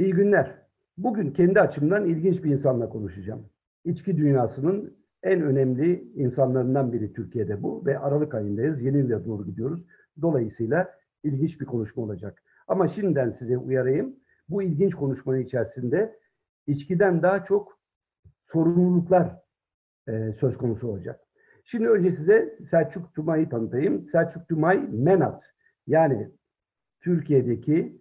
İyi 0.00 0.12
günler. 0.12 0.54
Bugün 0.98 1.32
kendi 1.32 1.60
açımdan 1.60 2.04
ilginç 2.04 2.44
bir 2.44 2.50
insanla 2.50 2.88
konuşacağım. 2.88 3.48
İçki 3.84 4.16
dünyasının 4.16 4.96
en 5.22 5.42
önemli 5.42 6.12
insanlarından 6.14 6.92
biri 6.92 7.12
Türkiye'de 7.12 7.62
bu 7.62 7.86
ve 7.86 7.98
Aralık 7.98 8.34
ayındayız. 8.34 8.82
Yeni 8.82 8.98
yıla 8.98 9.24
doğru 9.24 9.46
gidiyoruz. 9.46 9.86
Dolayısıyla 10.22 10.94
ilginç 11.24 11.60
bir 11.60 11.66
konuşma 11.66 12.02
olacak. 12.02 12.42
Ama 12.68 12.88
şimdiden 12.88 13.30
size 13.30 13.58
uyarayım. 13.58 14.16
Bu 14.48 14.62
ilginç 14.62 14.94
konuşmanın 14.94 15.40
içerisinde 15.40 16.18
içkiden 16.66 17.22
daha 17.22 17.44
çok 17.44 17.78
sorumluluklar 18.42 19.36
e, 20.08 20.32
söz 20.32 20.56
konusu 20.56 20.88
olacak. 20.88 21.20
Şimdi 21.64 21.88
önce 21.88 22.10
size 22.10 22.58
Selçuk 22.70 23.14
Tumay'ı 23.14 23.48
tanıtayım. 23.48 24.08
Selçuk 24.08 24.48
Tumay 24.48 24.88
Menat 24.92 25.44
yani 25.86 26.30
Türkiye'deki 27.00 28.00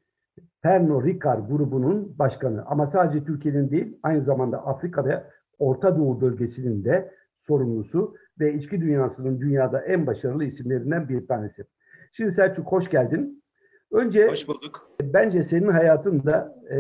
Pernod 0.62 1.06
Ricard 1.06 1.50
grubunun 1.50 2.20
başkanı. 2.20 2.66
Ama 2.66 2.88
sadece 2.88 3.24
Türkiye'nin 3.24 3.72
değil, 3.72 3.98
aynı 4.04 4.22
zamanda 4.22 4.66
Afrika'da 4.66 5.30
Orta 5.60 5.98
Doğu 5.98 6.22
bölgesinin 6.22 6.86
de 6.86 7.12
sorumlusu 7.36 8.16
ve 8.40 8.54
içki 8.54 8.82
dünyasının 8.82 9.42
dünyada 9.42 9.82
en 9.82 10.08
başarılı 10.08 10.46
isimlerinden 10.46 11.10
bir 11.10 11.28
tanesi. 11.28 11.64
Şimdi 12.12 12.32
Selçuk 12.32 12.68
hoş 12.68 12.90
geldin. 12.90 13.44
Önce 13.92 14.28
hoş 14.28 14.48
bulduk. 14.48 14.92
Bence 15.04 15.44
senin 15.44 15.68
hayatın 15.68 16.24
da 16.24 16.56
e, 16.70 16.78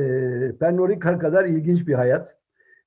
Pernod 0.60 0.90
Ricard 0.90 1.22
kadar 1.22 1.46
ilginç 1.46 1.88
bir 1.88 1.94
hayat. 1.94 2.36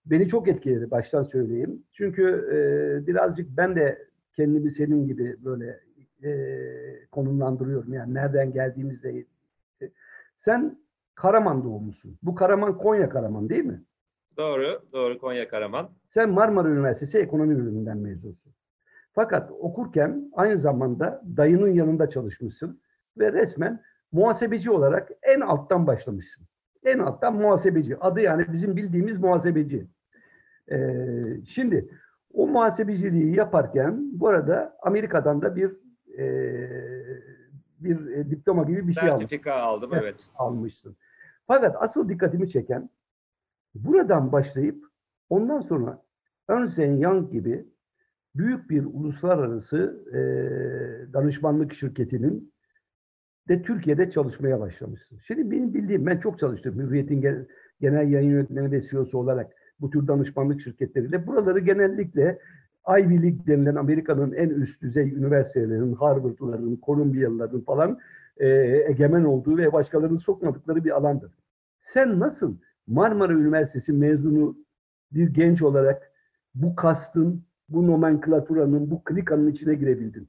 Beni 0.07 0.29
çok 0.29 0.49
etkiledi 0.49 0.91
baştan 0.91 1.23
söyleyeyim. 1.23 1.83
Çünkü 1.93 2.23
e, 2.53 3.07
birazcık 3.07 3.57
ben 3.57 3.77
de 3.77 4.09
kendimi 4.37 4.71
senin 4.71 5.07
gibi 5.07 5.37
böyle 5.45 5.81
e, 6.25 6.31
konumlandırıyorum. 7.11 7.93
Yani 7.93 8.15
nereden 8.15 8.53
geldiğimizde. 8.53 9.25
Sen 10.45 10.79
Karaman 11.15 11.65
doğumlusun. 11.65 12.19
Bu 12.23 12.35
Karaman 12.35 12.79
Konya 12.79 13.09
Karaman 13.09 13.49
değil 13.49 13.65
mi? 13.65 13.83
Doğru, 14.37 14.83
doğru 14.93 15.19
Konya 15.19 15.49
Karaman. 15.49 15.91
Sen 16.07 16.31
Marmara 16.31 16.69
Üniversitesi 16.69 17.19
Ekonomi 17.19 17.59
Bölümünden 17.59 17.99
mezunsun. 17.99 18.53
Fakat 19.13 19.51
okurken 19.51 20.31
aynı 20.33 20.59
zamanda 20.59 21.23
dayının 21.37 21.69
yanında 21.69 22.09
çalışmışsın 22.09 22.81
ve 23.19 23.33
resmen 23.33 23.83
muhasebeci 24.13 24.71
olarak 24.71 25.11
en 25.23 25.41
alttan 25.41 25.87
başlamışsın. 25.87 26.47
En 26.85 26.99
alttan 26.99 27.35
muhasebeci. 27.35 27.97
Adı 27.97 28.21
yani 28.21 28.53
bizim 28.53 28.77
bildiğimiz 28.77 29.19
muhasebeci. 29.19 29.87
Ee, 30.71 31.07
şimdi 31.47 31.89
o 32.33 32.47
muhasebeciliği 32.47 33.37
yaparken 33.37 34.11
bu 34.13 34.29
arada 34.29 34.77
Amerika'dan 34.83 35.43
da 35.43 35.57
bir 35.57 35.71
e, 36.19 36.25
bir 37.85 38.07
e, 38.07 38.31
diploma 38.31 38.63
gibi 38.63 38.89
bir 38.89 38.93
şey 38.93 39.09
aldım. 39.09 39.19
Sertifika 39.19 39.55
aldım 39.55 39.91
evet. 39.95 40.27
Almışsın. 40.35 40.97
Fakat 41.47 41.77
asıl 41.79 42.09
dikkatimi 42.09 42.51
çeken 42.51 42.91
buradan 43.75 44.33
başlayıp 44.33 44.85
ondan 45.31 45.61
sonra 45.61 46.03
Ernst 46.49 46.79
Young 46.79 47.33
gibi 47.33 47.67
büyük 48.35 48.71
bir 48.71 48.85
uluslararası 48.85 50.05
e, 50.13 50.19
danışmanlık 51.13 51.75
şirketinin 51.75 52.53
de 53.49 53.63
Türkiye'de 53.63 54.11
çalışmaya 54.11 54.61
başlamışsın. 54.61 55.19
Şimdi 55.27 55.51
benim 55.51 55.75
bildiğim, 55.75 56.07
ben 56.07 56.21
çok 56.21 56.39
çalıştım 56.39 56.79
Hürriyet'in 56.79 57.21
genel 57.81 58.13
yayın 58.13 58.31
yönetmeni 58.31 58.71
ve 58.71 58.81
CEO'su 58.81 59.19
olarak 59.19 59.53
bu 59.81 59.91
tür 59.91 60.09
danışmanlık 60.09 60.61
şirketleriyle. 60.61 61.27
Buraları 61.27 61.59
genellikle 61.59 62.39
Ivy 62.89 63.23
League 63.23 63.47
denilen 63.47 63.75
Amerika'nın 63.75 64.33
en 64.33 64.49
üst 64.49 64.83
düzey 64.83 65.09
üniversitelerinin, 65.09 65.95
Harvard'ların, 65.95 66.81
Columbia'lıların 66.87 67.61
falan 67.61 67.99
e, 68.37 68.49
egemen 68.89 69.25
olduğu 69.25 69.57
ve 69.57 69.73
başkalarının 69.73 70.19
sokmadıkları 70.19 70.85
bir 70.85 70.91
alandır. 70.91 71.33
Sen 71.79 72.21
nasıl 72.21 72.57
Marmara 72.87 73.33
Üniversitesi 73.33 73.93
mezunu 73.93 74.57
bir 75.13 75.29
genç 75.29 75.63
olarak 75.63 76.13
bu 76.55 76.77
kastın, 76.77 77.45
bu 77.69 77.87
nomenklatüranın, 77.87 78.91
bu 78.91 79.05
klikanın 79.05 79.51
içine 79.51 79.75
girebildin? 79.75 80.29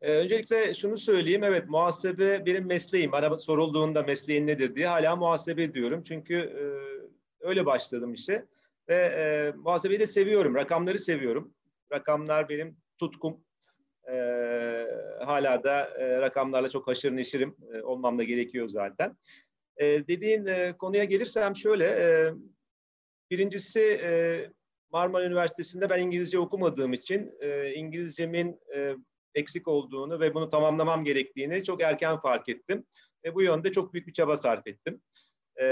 Ee, 0.00 0.16
öncelikle 0.16 0.74
şunu 0.74 0.98
söyleyeyim, 0.98 1.44
evet 1.44 1.68
muhasebe 1.68 2.46
benim 2.46 2.66
mesleğim. 2.66 3.12
Bana 3.12 3.36
sorulduğunda 3.36 4.02
mesleğin 4.02 4.46
nedir 4.46 4.74
diye 4.74 4.86
hala 4.86 5.16
muhasebe 5.16 5.74
diyorum. 5.74 6.02
Çünkü 6.02 6.34
e, 6.34 6.62
öyle 7.40 7.66
başladım 7.66 8.12
işe. 8.14 8.44
Ve 8.90 8.94
e, 8.94 9.52
muhasebeyi 9.56 10.00
de 10.00 10.06
seviyorum, 10.06 10.54
rakamları 10.54 10.98
seviyorum. 10.98 11.54
Rakamlar 11.92 12.48
benim 12.48 12.76
tutkum. 12.98 13.44
E, 14.12 14.14
hala 15.24 15.64
da 15.64 15.90
e, 15.98 16.20
rakamlarla 16.20 16.68
çok 16.68 16.88
haşır 16.88 17.16
neşirim 17.16 17.56
e, 17.74 17.82
olmam 17.82 18.18
da 18.18 18.22
gerekiyor 18.24 18.68
zaten. 18.68 19.16
E, 19.76 19.86
dediğin 19.86 20.46
e, 20.46 20.74
konuya 20.78 21.04
gelirsem 21.04 21.56
şöyle, 21.56 21.84
e, 21.84 22.32
birincisi 23.30 23.80
e, 23.80 24.10
Marmara 24.92 25.26
Üniversitesi'nde 25.26 25.90
ben 25.90 26.00
İngilizce 26.00 26.38
okumadığım 26.38 26.92
için 26.92 27.32
e, 27.40 27.74
İngilizcemin 27.74 28.60
e, 28.74 28.94
eksik 29.34 29.68
olduğunu 29.68 30.20
ve 30.20 30.34
bunu 30.34 30.48
tamamlamam 30.48 31.04
gerektiğini 31.04 31.64
çok 31.64 31.82
erken 31.82 32.20
fark 32.20 32.48
ettim. 32.48 32.86
Ve 33.24 33.34
bu 33.34 33.42
yönde 33.42 33.72
çok 33.72 33.92
büyük 33.94 34.06
bir 34.06 34.12
çaba 34.12 34.36
sarf 34.36 34.66
ettim. 34.66 35.02
E, 35.60 35.66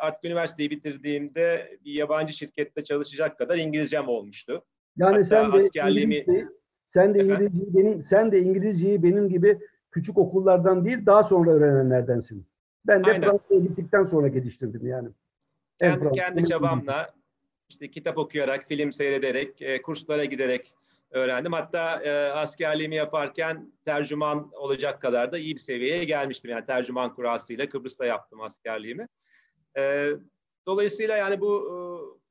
artık 0.00 0.24
üniversiteyi 0.24 0.70
bitirdiğimde 0.70 1.78
bir 1.84 1.92
yabancı 1.92 2.32
şirkette 2.32 2.84
çalışacak 2.84 3.38
kadar 3.38 3.58
İngilizcem 3.58 4.08
olmuştu. 4.08 4.64
Yani 4.96 5.12
Hatta 5.12 5.24
sen 5.24 5.52
de 5.52 5.56
askerliğimi... 5.56 6.24
sen 6.86 7.14
de 7.14 7.18
İngilizceyi 7.18 7.74
benim 7.74 8.04
sen 8.10 8.32
de 8.32 8.40
İngilizceyi 8.40 9.02
benim 9.02 9.28
gibi 9.28 9.58
küçük 9.90 10.18
okullardan 10.18 10.84
değil 10.84 11.06
daha 11.06 11.24
sonra 11.24 11.50
öğrenenlerdensin. 11.50 12.46
Ben 12.86 13.04
de 13.04 13.20
Fransa'ya 13.20 13.60
gittikten 13.60 14.04
sonra 14.04 14.28
geliştirdim 14.28 14.86
yani. 14.86 15.08
Kendi, 15.78 16.12
kendi 16.12 16.44
çabamla 16.44 17.14
işte 17.68 17.90
kitap 17.90 18.18
okuyarak, 18.18 18.66
film 18.66 18.92
seyrederek, 18.92 19.62
e, 19.62 19.82
kurslara 19.82 20.24
giderek 20.24 20.74
öğrendim. 21.10 21.52
Hatta 21.52 22.02
e, 22.02 22.10
askerliğimi 22.30 22.94
yaparken 22.94 23.72
tercüman 23.84 24.50
olacak 24.52 25.02
kadar 25.02 25.32
da 25.32 25.38
iyi 25.38 25.54
bir 25.54 25.60
seviyeye 25.60 26.04
gelmiştim. 26.04 26.50
Yani 26.50 26.66
tercüman 26.66 27.14
kurasıyla 27.14 27.68
Kıbrıs'ta 27.68 28.06
yaptım 28.06 28.40
askerliğimi. 28.40 29.08
E, 29.78 30.10
dolayısıyla 30.66 31.16
yani 31.16 31.40
bu 31.40 31.68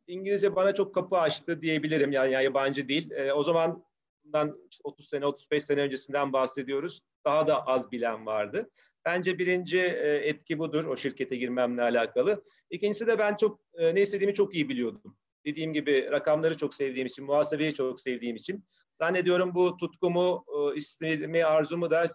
e, 0.08 0.14
İngilizce 0.14 0.56
bana 0.56 0.76
çok 0.76 0.96
kapı 0.96 1.18
açtı 1.18 1.62
diyebilirim. 1.62 2.12
Yani, 2.12 2.32
yani 2.32 2.44
yabancı 2.44 2.88
değil. 2.88 3.12
E, 3.12 3.34
o 3.34 3.44
zaman 3.44 3.84
bundan 4.24 4.70
30 4.84 5.10
sene, 5.10 5.26
35 5.26 5.64
sene 5.64 5.82
öncesinden 5.82 6.34
bahsediyoruz. 6.34 7.02
Daha 7.26 7.48
da 7.48 7.68
az 7.68 7.92
bilen 7.92 8.26
vardı. 8.26 8.70
Bence 9.06 9.40
birinci 9.40 9.80
e, 9.80 10.22
etki 10.24 10.60
budur 10.60 10.86
o 10.86 10.98
şirkete 10.98 11.36
girmemle 11.36 11.82
alakalı. 11.82 12.44
İkincisi 12.70 13.08
de 13.08 13.20
ben 13.20 13.36
çok 13.36 13.60
e, 13.74 13.96
ne 13.96 14.02
istediğimi 14.02 14.34
çok 14.34 14.56
iyi 14.56 14.70
biliyordum 14.70 15.18
dediğim 15.46 15.74
gibi 15.74 16.08
rakamları 16.12 16.58
çok 16.58 16.76
sevdiğim 16.76 17.08
için, 17.08 17.26
muhasebeyi 17.26 17.74
çok 17.74 18.02
sevdiğim 18.02 18.36
için 18.36 18.66
zannediyorum 18.92 19.56
bu 19.56 19.78
tutkumu, 19.78 20.46
e, 20.48 20.76
istediğimi, 20.76 21.46
arzumu 21.46 21.92
da 21.92 22.08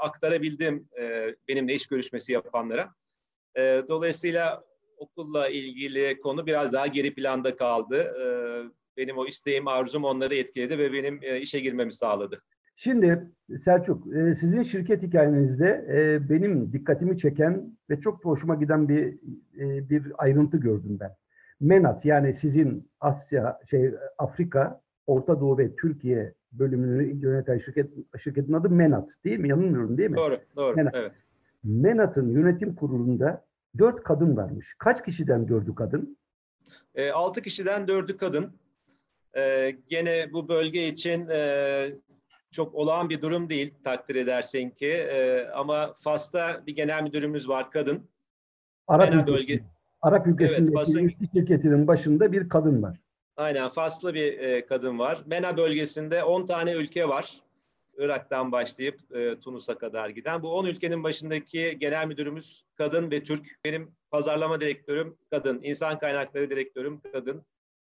aktarabildim 0.00 0.88
benimle 1.48 1.74
iş 1.74 1.86
görüşmesi 1.86 2.32
yapanlara. 2.32 2.94
Dolayısıyla 3.88 4.64
okulla 5.00 5.48
ilgili 5.48 6.20
konu 6.20 6.46
biraz 6.46 6.72
daha 6.72 6.86
geri 6.86 7.14
planda 7.14 7.56
kaldı. 7.56 7.96
E, 7.96 8.24
benim 8.96 9.18
o 9.18 9.26
isteğim, 9.26 9.68
arzum 9.68 10.04
onları 10.04 10.34
etkiledi 10.34 10.78
ve 10.78 10.92
benim 10.92 11.20
e, 11.22 11.40
işe 11.40 11.60
girmemi 11.60 11.92
sağladı. 11.92 12.42
Şimdi 12.76 13.30
Selçuk, 13.58 14.14
e, 14.14 14.34
sizin 14.34 14.62
şirket 14.62 15.02
hikayenizde 15.02 15.86
e, 15.90 16.28
benim 16.30 16.72
dikkatimi 16.72 17.18
çeken 17.18 17.78
ve 17.90 18.00
çok 18.00 18.24
hoşuma 18.24 18.54
giden 18.54 18.88
bir 18.88 19.18
bir 19.90 20.12
ayrıntı 20.18 20.56
gördüm 20.56 20.96
ben. 21.00 21.16
MENAT 21.60 22.04
yani 22.04 22.32
sizin 22.32 22.90
Asya, 23.00 23.58
şey 23.70 23.94
Afrika, 24.18 24.80
Orta 25.06 25.40
Doğu 25.40 25.58
ve 25.58 25.76
Türkiye 25.76 26.34
bölümünü 26.52 27.26
yöneten 27.26 27.58
şirket, 27.58 27.90
şirketin 28.18 28.52
adı 28.52 28.70
MENAT 28.70 29.08
değil 29.24 29.38
mi? 29.38 29.48
Yanılmıyorum 29.48 29.98
değil 29.98 30.10
mi? 30.10 30.16
Doğru, 30.16 30.38
doğru. 30.56 30.76
MENAT. 30.76 30.94
Evet. 30.96 31.12
MENAT'ın 31.64 32.28
yönetim 32.28 32.74
kurulunda 32.74 33.44
dört 33.78 34.02
kadın 34.02 34.36
varmış. 34.36 34.74
Kaç 34.78 35.04
kişiden 35.04 35.48
dördü 35.48 35.74
kadın? 35.74 36.18
E, 36.94 37.10
altı 37.10 37.42
kişiden 37.42 37.88
dördü 37.88 38.16
kadın. 38.16 38.52
E, 39.36 39.76
gene 39.88 40.32
bu 40.32 40.48
bölge 40.48 40.88
için 40.88 41.28
e, 41.28 41.90
çok 42.50 42.74
olağan 42.74 43.10
bir 43.10 43.22
durum 43.22 43.48
değil 43.48 43.74
takdir 43.84 44.14
edersin 44.14 44.70
ki. 44.70 44.92
E, 44.92 45.48
ama 45.54 45.92
Fas'ta 45.92 46.66
bir 46.66 46.76
genel 46.76 47.02
müdürümüz 47.02 47.48
var 47.48 47.70
kadın. 47.70 48.08
Arap 48.86 49.10
MENA 49.10 49.26
bölge 49.26 49.60
Arap 50.02 50.26
ülkesindeki 50.26 50.98
evet, 50.98 51.32
şirketinin 51.34 51.86
başında 51.86 52.32
bir 52.32 52.48
kadın 52.48 52.82
var. 52.82 52.98
Aynen 53.36 53.68
Faslı 53.68 54.14
bir 54.14 54.38
e, 54.38 54.66
kadın 54.66 54.98
var. 54.98 55.22
MENA 55.26 55.56
bölgesinde 55.56 56.24
10 56.24 56.46
tane 56.46 56.72
ülke 56.72 57.08
var. 57.08 57.40
Irak'tan 58.00 58.52
başlayıp 58.52 59.16
e, 59.16 59.38
Tunus'a 59.38 59.78
kadar 59.78 60.08
giden. 60.08 60.42
Bu 60.42 60.52
10 60.52 60.66
ülkenin 60.66 61.04
başındaki 61.04 61.76
genel 61.78 62.06
müdürümüz 62.06 62.64
kadın 62.74 63.10
ve 63.10 63.22
Türk. 63.22 63.46
Benim 63.64 63.94
pazarlama 64.10 64.60
direktörüm 64.60 65.16
kadın. 65.30 65.60
İnsan 65.62 65.98
kaynakları 65.98 66.50
direktörüm 66.50 67.00
kadın. 67.12 67.42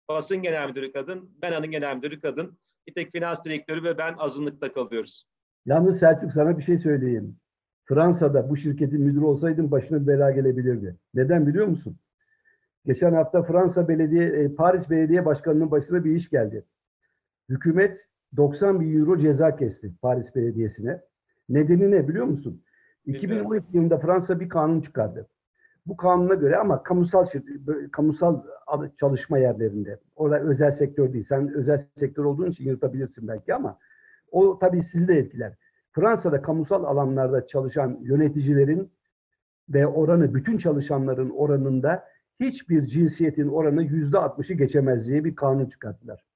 Fas'ın 0.07 0.41
genel 0.41 0.69
müdürü 0.69 0.91
kadın. 0.91 1.37
MENA'nın 1.41 1.71
genel 1.71 1.95
müdürü 1.95 2.19
kadın. 2.19 2.57
Bir 2.87 2.93
tek 2.93 3.11
finans 3.11 3.45
direktörü 3.45 3.83
ve 3.83 3.97
ben 3.97 4.15
azınlıkta 4.17 4.71
kalıyoruz. 4.71 5.23
Yalnız 5.65 5.99
Selçuk 5.99 6.31
sana 6.31 6.57
bir 6.57 6.63
şey 6.63 6.77
söyleyeyim. 6.77 7.37
Fransa'da 7.85 8.49
bu 8.49 8.57
şirketin 8.57 9.01
müdürü 9.01 9.23
olsaydın 9.23 9.71
başına 9.71 10.01
bir 10.01 10.07
bela 10.07 10.31
gelebilirdi. 10.31 10.95
Neden 11.13 11.47
biliyor 11.47 11.67
musun? 11.67 11.97
Geçen 12.85 13.13
hafta 13.13 13.43
Fransa 13.43 13.87
Belediye, 13.87 14.25
e, 14.25 14.55
Paris 14.55 14.89
Belediye 14.89 15.25
Başkanı'nın 15.25 15.71
başına 15.71 16.05
bir 16.05 16.15
iş 16.15 16.29
geldi. 16.29 16.65
Hükümet 17.49 18.09
90 18.37 18.79
bin 18.79 18.99
euro 18.99 19.17
ceza 19.17 19.55
kesti 19.55 19.93
Paris 20.01 20.35
Belediyesi'ne. 20.35 21.01
Nedeni 21.49 21.91
ne 21.91 22.07
biliyor 22.07 22.25
musun? 22.25 22.63
2012 23.05 23.65
yılında 23.73 23.97
Fransa 23.97 24.39
bir 24.39 24.49
kanun 24.49 24.81
çıkardı. 24.81 25.27
Bu 25.85 25.97
kanuna 25.97 26.33
göre 26.33 26.57
ama 26.57 26.83
kamusal 26.83 27.25
kamusal 27.91 28.41
çalışma 28.99 29.37
yerlerinde. 29.37 29.99
Orada 30.15 30.39
özel 30.39 30.71
sektör 30.71 31.13
değil. 31.13 31.23
Sen 31.23 31.53
özel 31.53 31.85
sektör 31.97 32.25
olduğun 32.25 32.51
için 32.51 32.65
yırtabilirsin 32.65 33.27
belki 33.27 33.53
ama 33.53 33.77
o 34.31 34.59
tabii 34.59 34.83
sizi 34.83 35.07
de 35.07 35.17
etkiler. 35.17 35.57
Fransa'da 35.91 36.41
kamusal 36.41 36.83
alanlarda 36.83 37.47
çalışan 37.47 37.97
yöneticilerin 38.01 38.91
ve 39.69 39.87
oranı 39.87 40.33
bütün 40.33 40.57
çalışanların 40.57 41.29
oranında 41.29 42.03
hiçbir 42.39 42.85
cinsiyetin 42.85 43.47
oranı 43.47 43.83
yüzde 43.83 44.17
altmışı 44.17 44.53
geçemez 44.53 45.07
diye 45.07 45.23
bir 45.25 45.35
kanun 45.35 45.65
çıkarttılar. 45.65 46.28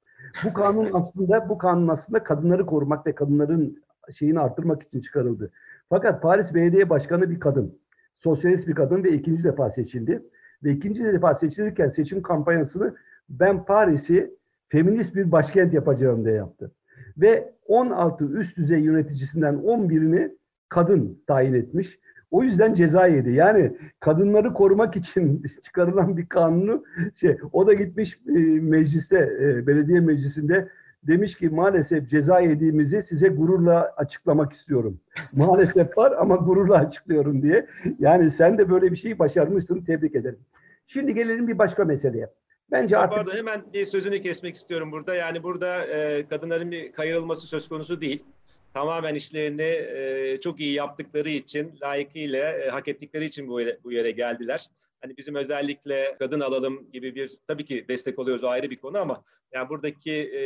Bu 0.45 0.53
kanun 0.53 0.89
aslında 0.93 1.49
bu 1.49 1.57
kanun 1.57 1.87
aslında 1.87 2.23
kadınları 2.23 2.65
korumak 2.65 3.07
ve 3.07 3.15
kadınların 3.15 3.83
şeyini 4.13 4.39
arttırmak 4.39 4.83
için 4.83 5.01
çıkarıldı. 5.01 5.51
Fakat 5.89 6.21
Paris 6.21 6.53
Belediye 6.53 6.89
Başkanı 6.89 7.29
bir 7.29 7.39
kadın. 7.39 7.79
Sosyalist 8.15 8.67
bir 8.67 8.75
kadın 8.75 9.03
ve 9.03 9.11
ikinci 9.11 9.43
defa 9.43 9.69
seçildi. 9.69 10.23
Ve 10.63 10.71
ikinci 10.71 11.03
defa 11.03 11.33
seçilirken 11.33 11.87
seçim 11.87 12.21
kampanyasını 12.21 12.95
ben 13.29 13.65
Paris'i 13.65 14.35
feminist 14.69 15.15
bir 15.15 15.31
başkent 15.31 15.73
yapacağım 15.73 16.25
diye 16.25 16.35
yaptı. 16.35 16.71
Ve 17.17 17.53
16 17.67 18.25
üst 18.25 18.57
düzey 18.57 18.79
yöneticisinden 18.79 19.55
11'ini 19.55 20.35
kadın 20.69 21.23
tayin 21.27 21.53
etmiş. 21.53 21.99
O 22.33 22.44
yüzden 22.44 22.74
ceza 22.74 23.07
yedi. 23.07 23.31
Yani 23.31 23.71
kadınları 24.00 24.53
korumak 24.53 24.95
için 24.95 25.44
çıkarılan 25.63 26.18
bir 26.18 26.30
kanunu 26.30 26.83
şey 27.15 27.38
o 27.53 27.68
da 27.68 27.74
gitmiş 27.74 28.19
e, 28.27 28.31
mecliste 28.59 29.18
e, 29.41 29.68
belediye 29.68 30.00
meclisinde 30.00 30.69
demiş 31.03 31.35
ki 31.35 31.50
maalesef 31.50 32.09
ceza 32.09 32.39
yediğimizi 32.39 33.03
size 33.03 33.27
gururla 33.27 33.94
açıklamak 33.97 34.53
istiyorum. 34.53 35.00
Maalesef 35.33 35.97
var 35.97 36.12
ama 36.19 36.35
gururla 36.35 36.77
açıklıyorum 36.77 37.41
diye. 37.44 37.68
Yani 38.00 38.30
sen 38.30 38.57
de 38.57 38.69
böyle 38.69 38.91
bir 38.91 38.97
şeyi 38.97 39.19
başarmışsın. 39.19 39.81
Tebrik 39.81 40.15
ederim. 40.15 40.39
Şimdi 40.88 41.13
gelelim 41.13 41.47
bir 41.47 41.57
başka 41.57 41.86
meseleye. 41.86 42.29
Bence 42.71 42.97
artık... 42.97 43.18
Pardon 43.18 43.38
hemen 43.38 43.62
bir 43.74 43.86
sözünü 43.86 44.21
kesmek 44.21 44.56
istiyorum 44.56 44.91
burada. 44.91 45.15
Yani 45.15 45.44
burada 45.44 45.86
e, 45.86 46.27
kadınların 46.27 46.71
bir 46.71 46.91
kayırılması 46.91 47.47
söz 47.47 47.68
konusu 47.68 48.01
değil. 48.01 48.24
Tamamen 48.73 49.15
işlerini 49.15 49.61
e, 49.61 50.37
çok 50.37 50.59
iyi 50.59 50.73
yaptıkları 50.73 51.29
için, 51.29 51.77
layıkıyla, 51.81 52.51
e, 52.51 52.69
hak 52.69 52.87
ettikleri 52.87 53.25
için 53.25 53.47
bu 53.47 53.59
yere, 53.59 53.79
bu 53.83 53.91
yere 53.91 54.11
geldiler. 54.11 54.69
Hani 55.01 55.17
bizim 55.17 55.35
özellikle 55.35 56.15
kadın 56.19 56.39
alalım 56.39 56.91
gibi 56.91 57.15
bir 57.15 57.37
tabii 57.47 57.65
ki 57.65 57.85
destek 57.89 58.19
oluyoruz 58.19 58.43
ayrı 58.43 58.69
bir 58.69 58.79
konu 58.79 58.97
ama 58.97 59.23
yani 59.53 59.69
buradaki 59.69 60.11
e, 60.11 60.41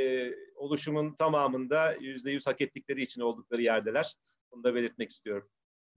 oluşumun 0.55 1.13
tamamında 1.13 1.93
yüzde 1.93 2.31
yüz 2.31 2.47
hak 2.47 2.61
ettikleri 2.61 3.01
için 3.01 3.21
oldukları 3.21 3.61
yerdeler. 3.61 4.17
Bunu 4.51 4.63
da 4.63 4.75
belirtmek 4.75 5.11
istiyorum. 5.11 5.47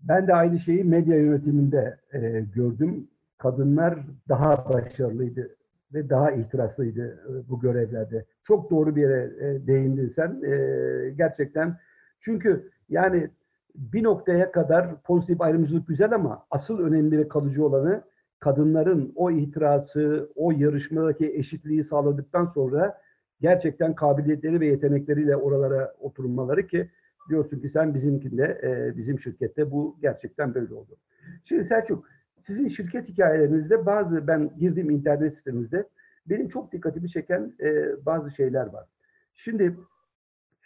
Ben 0.00 0.26
de 0.28 0.34
aynı 0.34 0.58
şeyi 0.58 0.84
medya 0.84 1.16
yönetiminde 1.16 2.00
e, 2.12 2.18
gördüm. 2.54 3.08
Kadınlar 3.38 3.98
daha 4.28 4.72
başarılıydı 4.72 5.56
ve 5.94 6.10
daha 6.10 6.30
itirazlıydı 6.30 7.24
e, 7.28 7.48
bu 7.48 7.60
görevlerde. 7.60 8.24
Çok 8.44 8.70
doğru 8.70 8.96
bir 8.96 9.02
yere 9.02 9.30
e, 9.40 9.66
değindin 9.66 10.06
sen. 10.06 10.42
E, 10.42 11.10
gerçekten 11.10 11.78
çünkü 12.20 12.70
yani 12.88 13.30
bir 13.74 14.02
noktaya 14.02 14.52
kadar 14.52 15.02
pozitif 15.02 15.40
ayrımcılık 15.40 15.88
güzel 15.88 16.14
ama 16.14 16.46
asıl 16.50 16.78
önemli 16.78 17.18
ve 17.18 17.28
kalıcı 17.28 17.64
olanı 17.64 18.02
kadınların 18.38 19.12
o 19.16 19.30
itirazı, 19.30 20.32
o 20.34 20.50
yarışmadaki 20.52 21.26
eşitliği 21.36 21.84
sağladıktan 21.84 22.46
sonra 22.46 23.00
gerçekten 23.40 23.94
kabiliyetleri 23.94 24.60
ve 24.60 24.66
yetenekleriyle 24.66 25.36
oralara 25.36 25.94
oturmaları 26.00 26.66
ki 26.66 26.90
diyorsun 27.28 27.60
ki 27.60 27.68
sen 27.68 27.94
bizimkinde, 27.94 28.60
e, 28.62 28.96
bizim 28.96 29.18
şirkette 29.18 29.70
bu 29.70 29.98
gerçekten 30.02 30.54
böyle 30.54 30.74
oldu. 30.74 30.96
Şimdi 31.44 31.64
Selçuk, 31.64 32.08
sizin 32.38 32.68
şirket 32.68 33.08
hikayelerinizde 33.08 33.86
bazı, 33.86 34.26
ben 34.26 34.50
girdiğim 34.58 34.90
internet 34.90 35.34
sitemizde 35.34 35.88
benim 36.26 36.48
çok 36.48 36.72
dikkatimi 36.72 37.08
çeken 37.08 37.54
e, 37.60 37.86
bazı 38.06 38.30
şeyler 38.30 38.66
var. 38.66 38.86
Şimdi 39.34 39.76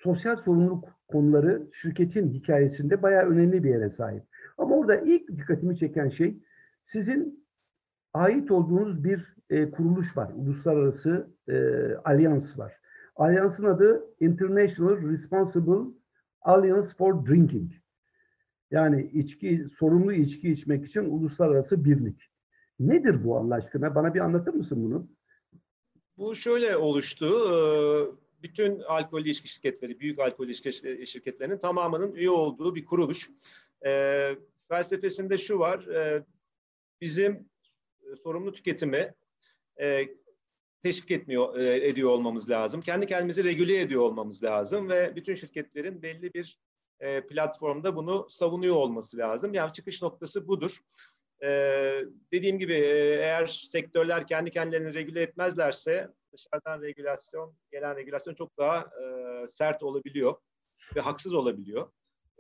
sosyal 0.05 0.37
sorumluluk 0.37 0.89
konuları 1.09 1.63
şirketin 1.73 2.33
hikayesinde 2.33 3.03
bayağı 3.03 3.29
önemli 3.29 3.65
bir 3.65 3.71
yere 3.71 3.91
sahip. 3.91 4.23
Ama 4.59 4.77
orada 4.77 4.97
ilk 4.97 5.29
dikkatimi 5.29 5.79
çeken 5.79 6.09
şey 6.09 6.39
sizin 6.85 7.47
ait 8.13 8.51
olduğunuz 8.51 9.05
bir 9.05 9.37
e, 9.51 9.71
kuruluş 9.71 10.17
var. 10.17 10.33
Uluslararası 10.37 11.31
e, 11.49 11.55
alyans 12.05 12.59
var. 12.59 12.81
Alyansın 13.17 13.65
adı 13.65 14.05
International 14.21 15.11
Responsible 15.11 15.91
Alliance 16.43 16.89
for 16.99 17.27
Drinking. 17.27 17.73
Yani 18.71 19.11
içki, 19.13 19.67
sorumlu 19.79 20.13
içki 20.13 20.51
içmek 20.53 20.87
için 20.87 21.05
uluslararası 21.05 21.85
birlik. 21.85 22.31
Nedir 22.81 23.25
bu 23.25 23.37
Allah 23.37 23.55
aşkına? 23.55 23.95
Bana 23.95 24.15
bir 24.15 24.21
anlatır 24.21 24.55
mısın 24.55 24.85
bunu? 24.85 25.09
Bu 26.19 26.35
şöyle 26.35 26.77
oluştu. 26.77 27.29
Bütün 28.45 28.81
alkol 28.81 29.25
içki 29.25 29.49
şirketleri, 29.49 30.01
büyük 30.01 30.19
alkol 30.19 30.49
içki 30.49 30.73
şirketlerinin 31.07 31.59
tamamının 31.59 32.15
üye 32.15 32.31
olduğu 32.31 32.75
bir 32.75 32.85
kuruluş. 32.85 33.31
Felsefesinde 34.69 35.39
şu 35.39 35.59
var. 35.59 35.87
Bizim 37.01 37.49
sorumlu 38.23 38.53
tüketimi 38.53 39.15
teşvik 40.83 41.11
etmiyor 41.11 41.59
ediyor 41.59 42.11
olmamız 42.11 42.51
lazım. 42.51 42.81
Kendi 42.81 43.07
kendimizi 43.07 43.45
regüle 43.45 43.81
ediyor 43.81 44.03
olmamız 44.03 44.43
lazım 44.45 44.89
ve 44.89 45.17
bütün 45.17 45.35
şirketlerin 45.35 46.03
belli 46.03 46.35
bir 46.35 46.59
platformda 47.29 47.97
bunu 47.97 48.27
savunuyor 48.31 48.77
olması 48.77 49.19
lazım. 49.19 49.55
Yani 49.55 49.73
çıkış 49.73 50.03
noktası 50.03 50.49
budur. 50.49 50.81
Ee, 51.43 52.01
dediğim 52.33 52.59
gibi 52.59 52.73
eğer 52.73 53.47
sektörler 53.47 54.27
kendi 54.27 54.51
kendilerini 54.51 54.95
regüle 54.95 55.23
etmezlerse 55.23 56.09
dışarıdan 56.35 56.83
regülasyon, 56.83 57.55
gelen 57.73 57.97
regülasyon 57.97 58.35
çok 58.35 58.59
daha 58.59 58.81
e, 58.81 59.47
sert 59.47 59.83
olabiliyor 59.83 60.35
ve 60.97 61.01
haksız 61.01 61.35
olabiliyor. 61.35 61.89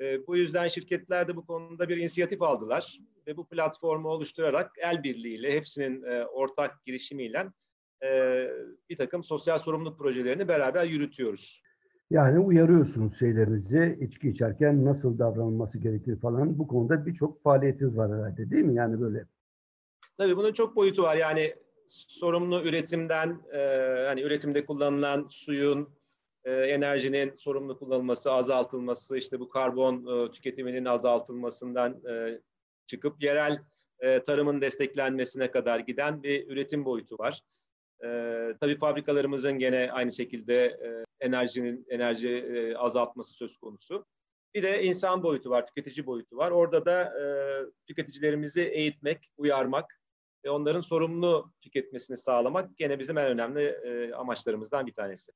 E, 0.00 0.26
bu 0.26 0.36
yüzden 0.36 0.68
şirketler 0.68 1.28
de 1.28 1.36
bu 1.36 1.46
konuda 1.46 1.88
bir 1.88 1.96
inisiyatif 1.96 2.42
aldılar 2.42 2.98
ve 3.26 3.36
bu 3.36 3.48
platformu 3.48 4.08
oluşturarak 4.08 4.70
el 4.78 5.02
birliğiyle, 5.02 5.52
hepsinin 5.52 6.02
e, 6.02 6.24
ortak 6.24 6.84
girişimiyle 6.86 7.46
e, 8.04 8.48
bir 8.90 8.96
takım 8.96 9.24
sosyal 9.24 9.58
sorumluluk 9.58 9.98
projelerini 9.98 10.48
beraber 10.48 10.84
yürütüyoruz. 10.84 11.62
Yani 12.10 12.38
uyarıyorsunuz 12.38 13.18
şeylerinizi, 13.18 13.98
içki 14.00 14.28
içerken 14.28 14.84
nasıl 14.84 15.18
davranılması 15.18 15.78
gerekir 15.78 16.20
falan. 16.20 16.58
Bu 16.58 16.68
konuda 16.68 17.06
birçok 17.06 17.42
faaliyetiniz 17.42 17.96
var 17.96 18.12
herhalde 18.12 18.50
değil 18.50 18.64
mi? 18.64 18.74
Yani 18.74 19.00
böyle. 19.00 19.24
Tabii 20.18 20.36
bunun 20.36 20.52
çok 20.52 20.76
boyutu 20.76 21.02
var. 21.02 21.16
Yani 21.16 21.54
sorumlu 21.86 22.62
üretimden, 22.62 23.42
e, 23.52 23.58
hani 24.06 24.20
üretimde 24.20 24.64
kullanılan 24.64 25.26
suyun, 25.30 25.88
e, 26.44 26.52
enerjinin 26.52 27.34
sorumlu 27.34 27.78
kullanılması, 27.78 28.32
azaltılması, 28.32 29.18
işte 29.18 29.40
bu 29.40 29.48
karbon 29.48 30.06
e, 30.06 30.30
tüketiminin 30.30 30.84
azaltılmasından 30.84 32.02
e, 32.10 32.40
çıkıp 32.86 33.22
yerel 33.22 33.58
e, 34.00 34.22
tarımın 34.22 34.60
desteklenmesine 34.60 35.50
kadar 35.50 35.78
giden 35.80 36.22
bir 36.22 36.48
üretim 36.48 36.84
boyutu 36.84 37.18
var. 37.18 37.40
E, 38.04 38.08
tabii 38.60 38.78
fabrikalarımızın 38.78 39.58
gene 39.58 39.92
aynı 39.92 40.12
şekilde 40.12 40.64
e, 40.64 41.04
enerjinin 41.20 41.86
enerji 41.88 42.28
e, 42.28 42.76
azaltması 42.76 43.34
söz 43.34 43.56
konusu. 43.56 44.06
Bir 44.54 44.62
de 44.62 44.82
insan 44.82 45.22
boyutu 45.22 45.50
var, 45.50 45.66
tüketici 45.66 46.06
boyutu 46.06 46.36
var. 46.36 46.50
Orada 46.50 46.86
da 46.86 47.02
e, 47.02 47.24
tüketicilerimizi 47.86 48.62
eğitmek, 48.62 49.30
uyarmak 49.36 50.00
ve 50.44 50.50
onların 50.50 50.80
sorumlu 50.80 51.50
tüketmesini 51.60 52.16
sağlamak 52.16 52.76
gene 52.76 52.98
bizim 52.98 53.18
en 53.18 53.26
önemli 53.26 53.62
e, 53.62 54.12
amaçlarımızdan 54.14 54.86
bir 54.86 54.92
tanesi. 54.92 55.32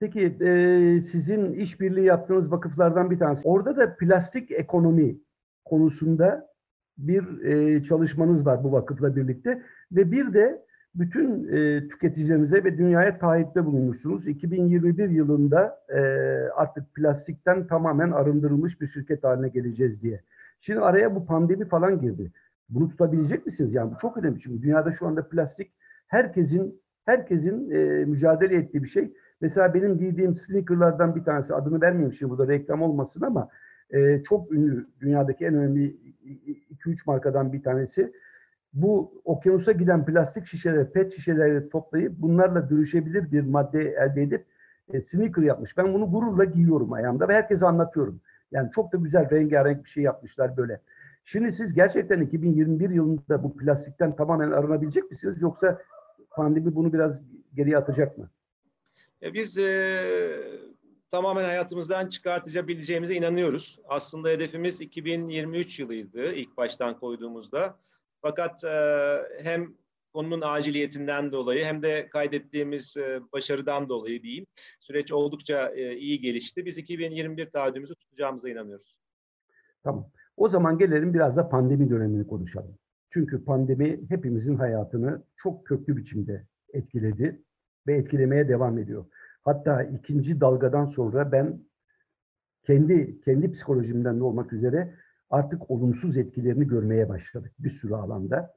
Peki 0.00 0.36
e, 0.40 1.00
sizin 1.00 1.52
işbirliği 1.52 2.04
yaptığınız 2.04 2.52
vakıflardan 2.52 3.10
bir 3.10 3.18
tanesi. 3.18 3.48
Orada 3.48 3.76
da 3.76 3.96
plastik 3.96 4.50
ekonomi 4.50 5.16
konusunda 5.64 6.50
bir 6.98 7.44
e, 7.44 7.82
çalışmanız 7.82 8.46
var 8.46 8.64
bu 8.64 8.72
vakıfla 8.72 9.16
birlikte 9.16 9.62
ve 9.92 10.12
bir 10.12 10.32
de 10.32 10.64
bütün 10.94 11.48
e, 11.48 11.88
tüketicilerinize 11.88 12.64
ve 12.64 12.78
dünyaya 12.78 13.18
taahhütte 13.18 13.66
bulunmuşsunuz. 13.66 14.28
2021 14.28 15.08
yılında 15.08 15.84
e, 15.88 16.00
artık 16.54 16.94
plastikten 16.94 17.66
tamamen 17.66 18.10
arındırılmış 18.10 18.80
bir 18.80 18.88
şirket 18.88 19.24
haline 19.24 19.48
geleceğiz 19.48 20.02
diye. 20.02 20.22
Şimdi 20.60 20.80
araya 20.80 21.14
bu 21.14 21.26
pandemi 21.26 21.68
falan 21.68 22.00
girdi. 22.00 22.32
Bunu 22.70 22.88
tutabilecek 22.88 23.46
misiniz? 23.46 23.74
Yani 23.74 23.90
bu 23.94 23.98
çok 24.00 24.16
önemli 24.16 24.40
çünkü 24.40 24.62
dünyada 24.62 24.92
şu 24.92 25.06
anda 25.06 25.28
plastik 25.28 25.72
herkesin 26.06 26.80
herkesin 27.04 27.70
e, 27.70 28.04
mücadele 28.04 28.56
ettiği 28.56 28.82
bir 28.82 28.88
şey. 28.88 29.12
Mesela 29.40 29.74
benim 29.74 29.98
giydiğim 29.98 30.36
sneakerlardan 30.36 31.16
bir 31.16 31.24
tanesi 31.24 31.54
adını 31.54 31.80
vermeyeyim 31.80 32.12
şimdi 32.12 32.30
burada 32.30 32.52
reklam 32.52 32.82
olmasın 32.82 33.22
ama 33.22 33.48
e, 33.90 34.22
çok 34.22 34.52
ünlü, 34.52 34.86
dünyadaki 35.00 35.44
en 35.44 35.54
önemli 35.54 35.96
2-3 36.86 36.98
markadan 37.06 37.52
bir 37.52 37.62
tanesi. 37.62 38.12
Bu 38.72 39.22
okyanusa 39.24 39.72
giden 39.72 40.04
plastik 40.04 40.46
şişeleri, 40.46 40.90
pet 40.90 41.12
şişeleri 41.12 41.68
toplayıp 41.68 42.12
bunlarla 42.18 42.70
dönüşebilir 42.70 43.32
bir 43.32 43.40
madde 43.40 43.80
elde 43.80 44.22
edip 44.22 44.44
e, 44.92 45.00
sneaker 45.00 45.42
yapmış. 45.42 45.76
Ben 45.78 45.94
bunu 45.94 46.10
gururla 46.10 46.44
giyiyorum 46.44 46.92
ayağımda 46.92 47.28
ve 47.28 47.34
herkese 47.34 47.66
anlatıyorum. 47.66 48.20
Yani 48.52 48.70
çok 48.74 48.92
da 48.92 48.96
güzel 48.96 49.30
rengarenk 49.30 49.84
bir 49.84 49.90
şey 49.90 50.02
yapmışlar 50.02 50.56
böyle. 50.56 50.80
Şimdi 51.24 51.52
siz 51.52 51.74
gerçekten 51.74 52.20
2021 52.20 52.90
yılında 52.90 53.42
bu 53.42 53.56
plastikten 53.56 54.16
tamamen 54.16 54.50
arınabilecek 54.50 55.10
misiniz? 55.10 55.42
Yoksa 55.42 55.82
pandemi 56.30 56.74
bunu 56.74 56.92
biraz 56.92 57.20
geriye 57.54 57.76
atacak 57.76 58.18
mı? 58.18 58.30
Biz 59.22 59.58
e, 59.58 60.60
tamamen 61.10 61.44
hayatımızdan 61.44 62.08
çıkartabileceğimize 62.08 63.14
inanıyoruz. 63.14 63.80
Aslında 63.88 64.28
hedefimiz 64.28 64.80
2023 64.80 65.80
yılıydı 65.80 66.32
ilk 66.32 66.56
baştan 66.56 66.98
koyduğumuzda. 66.98 67.78
Fakat 68.22 68.64
e, 68.64 69.16
hem 69.42 69.74
konunun 70.12 70.40
aciliyetinden 70.40 71.32
dolayı 71.32 71.64
hem 71.64 71.82
de 71.82 72.08
kaydettiğimiz 72.08 72.96
e, 72.96 73.20
başarıdan 73.32 73.88
dolayı 73.88 74.22
diyeyim 74.22 74.46
süreç 74.80 75.12
oldukça 75.12 75.72
e, 75.74 75.96
iyi 75.96 76.20
gelişti. 76.20 76.66
Biz 76.66 76.78
2021 76.78 77.50
taahhüdümüzü 77.50 77.94
tutacağımıza 77.94 78.48
inanıyoruz. 78.48 78.96
Tamam. 79.84 80.10
O 80.40 80.48
zaman 80.48 80.78
gelelim 80.78 81.14
biraz 81.14 81.36
da 81.36 81.48
pandemi 81.48 81.90
dönemini 81.90 82.26
konuşalım. 82.26 82.78
Çünkü 83.10 83.44
pandemi 83.44 84.00
hepimizin 84.08 84.56
hayatını 84.56 85.22
çok 85.36 85.66
köklü 85.66 85.96
biçimde 85.96 86.46
etkiledi 86.72 87.42
ve 87.86 87.94
etkilemeye 87.94 88.48
devam 88.48 88.78
ediyor. 88.78 89.04
Hatta 89.42 89.82
ikinci 89.82 90.40
dalgadan 90.40 90.84
sonra 90.84 91.32
ben 91.32 91.60
kendi 92.66 93.20
kendi 93.20 93.52
psikolojimden 93.52 94.18
de 94.18 94.24
olmak 94.24 94.52
üzere 94.52 94.94
artık 95.30 95.70
olumsuz 95.70 96.16
etkilerini 96.16 96.66
görmeye 96.66 97.08
başladık 97.08 97.52
bir 97.58 97.70
sürü 97.70 97.94
alanda. 97.94 98.54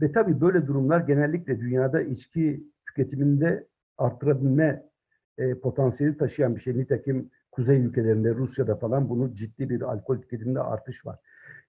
Ve 0.00 0.12
tabii 0.12 0.40
böyle 0.40 0.66
durumlar 0.66 1.00
genellikle 1.00 1.60
dünyada 1.60 2.02
içki 2.02 2.64
tüketiminde 2.86 3.66
arttırabilme 3.98 4.82
e, 5.38 5.54
potansiyeli 5.54 6.18
taşıyan 6.18 6.56
bir 6.56 6.60
şey. 6.60 6.78
Nitekim 6.78 7.30
kuzey 7.56 7.80
ülkelerinde, 7.80 8.34
Rusya'da 8.34 8.76
falan 8.76 9.08
bunun 9.08 9.34
ciddi 9.34 9.70
bir 9.70 9.82
alkol 9.82 10.16
tüketiminde 10.16 10.60
artış 10.60 11.06
var. 11.06 11.18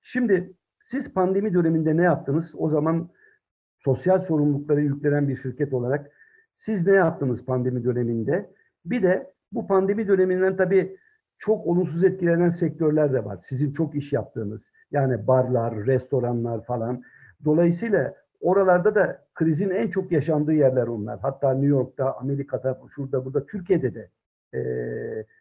Şimdi 0.01 0.53
siz 0.83 1.13
pandemi 1.13 1.53
döneminde 1.53 1.97
ne 1.97 2.03
yaptınız? 2.03 2.53
O 2.57 2.69
zaman 2.69 3.09
sosyal 3.77 4.19
sorumlulukları 4.19 4.81
yüklenen 4.81 5.27
bir 5.27 5.37
şirket 5.37 5.73
olarak 5.73 6.11
siz 6.53 6.87
ne 6.87 6.93
yaptınız 6.93 7.45
pandemi 7.45 7.83
döneminde? 7.83 8.49
Bir 8.85 9.03
de 9.03 9.33
bu 9.51 9.67
pandemi 9.67 10.07
döneminden 10.07 10.57
tabii 10.57 10.97
çok 11.39 11.67
olumsuz 11.67 12.03
etkilenen 12.03 12.49
sektörler 12.49 13.13
de 13.13 13.25
var. 13.25 13.37
Sizin 13.37 13.73
çok 13.73 13.95
iş 13.95 14.13
yaptığınız. 14.13 14.71
Yani 14.91 15.27
barlar, 15.27 15.85
restoranlar 15.85 16.63
falan. 16.63 17.03
Dolayısıyla 17.45 18.13
oralarda 18.41 18.95
da 18.95 19.25
krizin 19.33 19.69
en 19.69 19.89
çok 19.89 20.11
yaşandığı 20.11 20.53
yerler 20.53 20.87
onlar. 20.87 21.19
Hatta 21.19 21.51
New 21.51 21.67
York'ta, 21.67 22.13
Amerika'da, 22.13 22.79
şurada, 22.95 23.25
burada, 23.25 23.45
Türkiye'de 23.45 23.95
de. 23.95 24.09
E, 24.53 24.59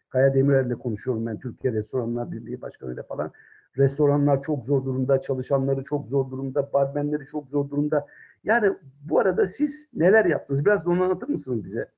Kaya 0.09 0.33
Demirel'le 0.33 0.73
konuşuyorum 0.73 1.25
ben 1.25 1.39
Türkiye 1.39 1.73
Restoranlar 1.73 2.31
Birliği 2.31 2.61
Başkanı'yla 2.61 3.03
falan. 3.03 3.31
Restoranlar 3.77 4.43
çok 4.43 4.65
zor 4.65 4.85
durumda, 4.85 5.21
çalışanları 5.21 5.83
çok 5.83 6.07
zor 6.07 6.31
durumda, 6.31 6.73
barmenleri 6.73 7.25
çok 7.25 7.47
zor 7.49 7.69
durumda. 7.69 8.07
Yani 8.43 8.73
bu 9.03 9.19
arada 9.19 9.47
siz 9.47 9.87
neler 9.93 10.25
yaptınız? 10.25 10.65
Biraz 10.65 10.87
onu 10.87 11.03
anlatır 11.03 11.29
mısınız 11.29 11.65
bize? 11.65 11.91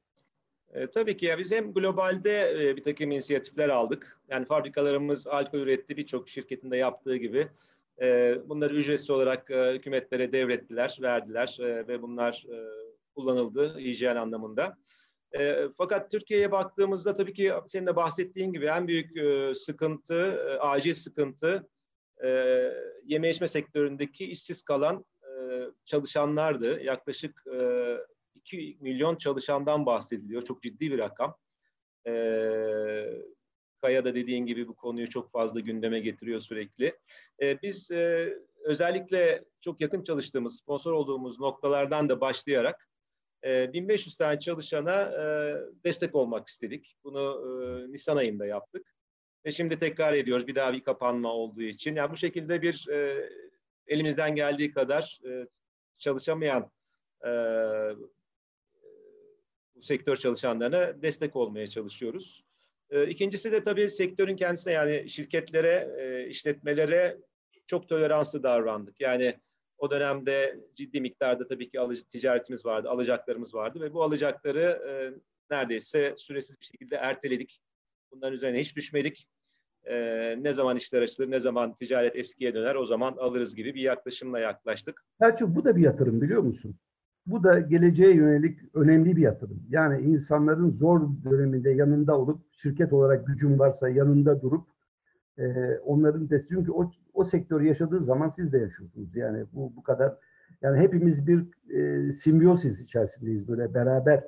E, 0.74 0.88
tabii 0.88 1.18
ki 1.18 1.25
ya 1.25 1.38
biz 1.38 1.51
hem 1.51 1.74
globalde 1.74 2.70
e, 2.70 2.75
bir 2.75 2.84
takım 2.84 3.12
inisiyatifler 3.12 3.70
aldık. 3.70 4.20
Yani 4.30 4.46
fabrikalarımız 4.46 5.28
alkol 5.28 5.60
üretti 5.60 5.98
birçok 5.98 6.30
şirketin 6.30 6.72
de 6.72 6.78
yaptığı 6.78 7.16
gibi. 7.16 7.48
E, 8.01 8.38
bunları 8.46 8.75
ücretsiz 8.75 9.10
olarak 9.10 9.51
e, 9.51 9.74
hükümetlere 9.74 10.32
devrettiler, 10.32 11.00
verdiler 11.01 11.58
e, 11.62 11.88
ve 11.88 12.01
bunlar 12.01 12.46
e, 12.50 12.58
kullanıldı 13.16 13.78
hijyen 13.78 14.16
anlamında. 14.16 14.78
E, 15.38 15.67
fakat 15.77 16.12
Türkiye'ye 16.12 16.51
baktığımızda 16.51 17.13
tabii 17.13 17.33
ki 17.33 17.53
senin 17.67 17.88
de 17.88 17.95
bahsettiğin 17.95 18.53
gibi 18.53 18.65
en 18.65 18.88
büyük 18.88 19.17
e, 19.17 19.55
sıkıntı, 19.55 20.15
e, 20.50 20.57
acil 20.57 20.93
sıkıntı 20.93 21.69
e, 22.24 22.29
yeme 23.05 23.29
içme 23.29 23.48
sektöründeki 23.48 24.25
işsiz 24.25 24.62
kalan 24.62 25.05
e, 25.24 25.29
çalışanlardı. 25.86 26.83
Yaklaşık 26.83 27.43
e, 27.59 27.98
2 28.36 28.77
milyon 28.81 29.15
çalışandan 29.15 29.86
bahsediliyor. 29.86 30.41
Çok 30.41 30.63
ciddi 30.63 30.91
bir 30.91 30.98
rakam. 30.98 31.36
E, 32.07 32.13
Kaya 33.81 34.05
da 34.05 34.15
dediğin 34.15 34.45
gibi 34.45 34.67
bu 34.67 34.75
konuyu 34.75 35.09
çok 35.09 35.31
fazla 35.31 35.59
gündeme 35.59 36.00
getiriyor 36.00 36.39
sürekli. 36.39 36.98
E, 37.41 37.62
biz 37.62 37.91
e, 37.91 38.33
özellikle 38.63 39.45
çok 39.62 39.81
yakın 39.81 40.03
çalıştığımız, 40.03 40.57
sponsor 40.57 40.91
olduğumuz 40.91 41.39
noktalardan 41.39 42.09
da 42.09 42.21
başlayarak 42.21 42.88
1500 43.43 44.17
tane 44.17 44.39
çalışana 44.39 45.12
destek 45.84 46.15
olmak 46.15 46.48
istedik. 46.48 46.96
Bunu 47.03 47.91
Nisan 47.91 48.17
ayında 48.17 48.46
yaptık. 48.46 48.96
Ve 49.46 49.51
şimdi 49.51 49.77
tekrar 49.77 50.13
ediyoruz 50.13 50.48
bir 50.48 50.55
daha 50.55 50.74
bir 50.74 50.84
kapanma 50.84 51.34
olduğu 51.34 51.62
için. 51.62 51.96
Yani 51.96 52.12
bu 52.12 52.17
şekilde 52.17 52.62
bir 52.62 52.88
elimizden 53.88 54.36
geldiği 54.36 54.72
kadar 54.72 55.19
çalışamayan 55.98 56.72
bu 59.75 59.81
sektör 59.81 60.15
çalışanlarına 60.15 61.01
destek 61.01 61.36
olmaya 61.36 61.67
çalışıyoruz. 61.67 62.43
İkincisi 63.08 63.51
de 63.51 63.63
tabii 63.63 63.89
sektörün 63.89 64.36
kendisine 64.36 64.74
yani 64.74 65.10
şirketlere, 65.10 65.88
işletmelere 66.29 67.17
çok 67.67 67.89
toleranslı 67.89 68.43
davrandık. 68.43 69.01
Yani 69.01 69.39
o 69.79 69.91
dönemde 69.91 70.59
ciddi 70.75 71.01
miktarda 71.01 71.48
tabii 71.48 71.69
ki 71.69 71.79
alıcı, 71.79 72.07
ticaretimiz 72.07 72.65
vardı, 72.65 72.89
alacaklarımız 72.89 73.55
vardı 73.55 73.81
ve 73.81 73.93
bu 73.93 74.03
alacakları 74.03 74.62
e, 74.62 74.91
neredeyse 75.51 76.13
süresiz 76.17 76.59
bir 76.62 76.65
şekilde 76.65 76.95
erteledik. 76.95 77.62
Bunların 78.12 78.33
üzerine 78.33 78.59
hiç 78.59 78.75
düşmedik. 78.75 79.27
E, 79.83 79.95
ne 80.43 80.53
zaman 80.53 80.77
işler 80.77 81.01
açılır, 81.01 81.31
ne 81.31 81.39
zaman 81.39 81.74
ticaret 81.74 82.15
eskiye 82.15 82.53
döner 82.53 82.75
o 82.75 82.86
zaman 82.86 83.15
alırız 83.17 83.55
gibi 83.55 83.75
bir 83.75 83.81
yaklaşımla 83.81 84.39
yaklaştık. 84.39 85.05
Selçuk 85.19 85.55
bu 85.55 85.65
da 85.65 85.75
bir 85.75 85.81
yatırım 85.81 86.21
biliyor 86.21 86.41
musun? 86.41 86.75
Bu 87.25 87.43
da 87.43 87.59
geleceğe 87.59 88.13
yönelik 88.13 88.59
önemli 88.74 89.15
bir 89.15 89.21
yatırım. 89.21 89.63
Yani 89.69 90.01
insanların 90.01 90.69
zor 90.69 91.01
döneminde 91.24 91.69
yanında 91.69 92.19
olup 92.19 92.41
şirket 92.51 92.93
olarak 92.93 93.27
gücün 93.27 93.59
varsa 93.59 93.89
yanında 93.89 94.41
durup 94.41 94.67
e, 95.39 95.77
onların 95.86 96.29
desteği 96.29 96.58
çünkü 96.58 96.72
o, 96.72 96.91
o 97.13 97.24
sektörü 97.24 97.67
yaşadığı 97.67 98.03
zaman 98.03 98.27
siz 98.27 98.53
de 98.53 98.58
yaşıyorsunuz. 98.58 99.15
Yani 99.15 99.46
bu 99.53 99.75
bu 99.75 99.84
kadar 99.84 100.15
yani 100.62 100.79
hepimiz 100.79 101.27
bir 101.27 101.46
e, 101.69 102.13
simbiyosis 102.13 102.79
içerisindeyiz 102.79 103.48
böyle 103.48 103.74
beraber 103.74 104.24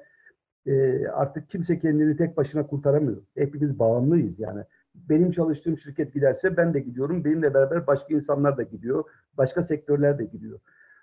e, 0.65 1.08
artık 1.08 1.50
kimse 1.50 1.80
kendini 1.80 2.18
tek 2.18 2.38
başına 2.38 2.68
kurtaramıyor. 2.68 3.22
Hepimiz 3.38 3.80
bağımlıyız 3.80 4.39
yani. 4.39 4.63
Benim 4.96 5.32
çalıştığım 5.32 5.77
şirket 5.77 6.13
giderse 6.13 6.58
ben 6.58 6.74
de 6.74 6.80
gidiyorum. 6.80 7.25
Benimle 7.25 7.53
beraber 7.53 7.88
başka 7.88 8.13
insanlar 8.13 8.58
da 8.58 8.63
gidiyor. 8.63 9.03
Başka 9.38 9.63
sektörler 9.63 10.20
de 10.20 10.25
gidiyor. 10.25 10.60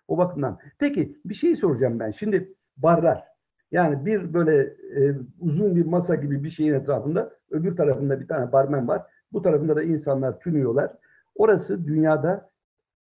O 0.09 0.19
bakımdan. 0.19 0.59
Peki 0.79 1.17
bir 1.25 1.35
şey 1.35 1.57
soracağım 1.57 2.01
ben. 2.01 2.11
Şimdi 2.11 2.55
barlar. 2.77 3.25
Yani 3.73 4.07
bir 4.07 4.35
böyle 4.35 4.61
e, 4.97 5.15
uzun 5.41 5.77
bir 5.77 5.87
masa 5.87 6.15
gibi 6.15 6.45
bir 6.45 6.51
şeyin 6.51 6.75
etrafında 6.75 7.33
öbür 7.51 7.77
tarafında 7.77 8.21
bir 8.21 8.29
tane 8.29 8.53
barmen 8.53 8.89
var. 8.89 9.03
Bu 9.33 9.43
tarafında 9.43 9.77
da 9.77 9.83
insanlar 9.83 10.41
tünüyorlar. 10.41 10.93
Orası 11.35 11.87
dünyada, 11.87 12.51